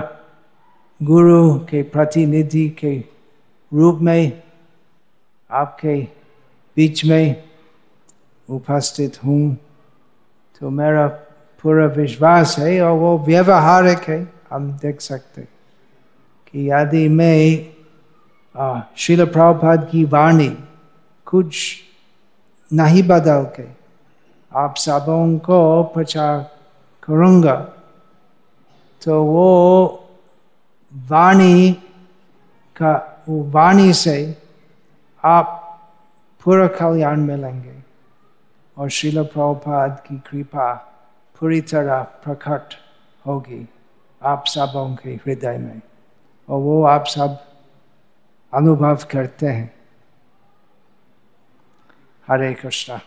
गुरु 1.04 1.60
के 1.60 1.82
प्रतिनिधि 1.84 2.70
के 2.70 2.98
रूप 3.74 4.00
में 4.02 4.44
आपके 5.52 6.02
बीच 6.78 7.06
में 7.06 7.44
उपस्थित 8.50 9.24
हूँ। 9.26 9.58
तो 10.62 10.70
मेरा 10.70 11.08
पूरा 11.64 11.86
विश्वास 11.86 12.56
है 12.60 12.82
और 12.82 12.98
वो 13.00 13.18
व्यवहारिक 13.20 14.10
है। 14.10 14.28
हम 14.50 14.72
देख 14.72 15.02
सकते 15.02 15.42
कि 15.42 16.72
यदि 16.72 17.08
मैं 17.10 17.75
शिल 18.98 19.26
प्रभुपाद 19.26 19.90
की 19.92 20.04
वाणी 20.04 20.58
कुछ 21.26 21.78
नहीं 22.74 23.04
बदल 23.04 23.44
के 23.44 23.68
आप 24.56 24.76
सबों 24.76 25.38
को 25.38 25.84
प्रचार 25.84 26.58
करूँगा। 27.04 27.56
तो 29.04 29.24
वो 29.24 29.50
वाणी 30.94 31.72
का, 32.78 33.24
वो 33.30 33.44
वाणी 33.44 33.94
से 33.94 34.38
आप 35.24 35.62
पूरा 36.44 36.68
कल्याण 36.68 37.20
मिलेंगे। 37.20 37.76
और 38.78 38.90
शिल 38.90 39.24
प्रभुपाद 39.24 40.04
की 40.08 40.16
कृपा 40.16 40.74
पूरी 41.40 41.62
तरह 41.62 42.04
प्रकट 42.04 42.74
होगी 43.28 43.70
आप 44.24 44.44
सबों 44.46 44.96
के 44.96 45.10
हृदय 45.10 45.58
में। 45.58 45.82
और 46.50 46.60
वो 46.60 46.84
आप 46.84 47.06
सब 47.06 47.55
अनुभव 48.56 48.98
करते 49.12 49.46
हैं। 49.46 49.74
हरे 52.28 52.54
कृष्णा। 52.54 53.00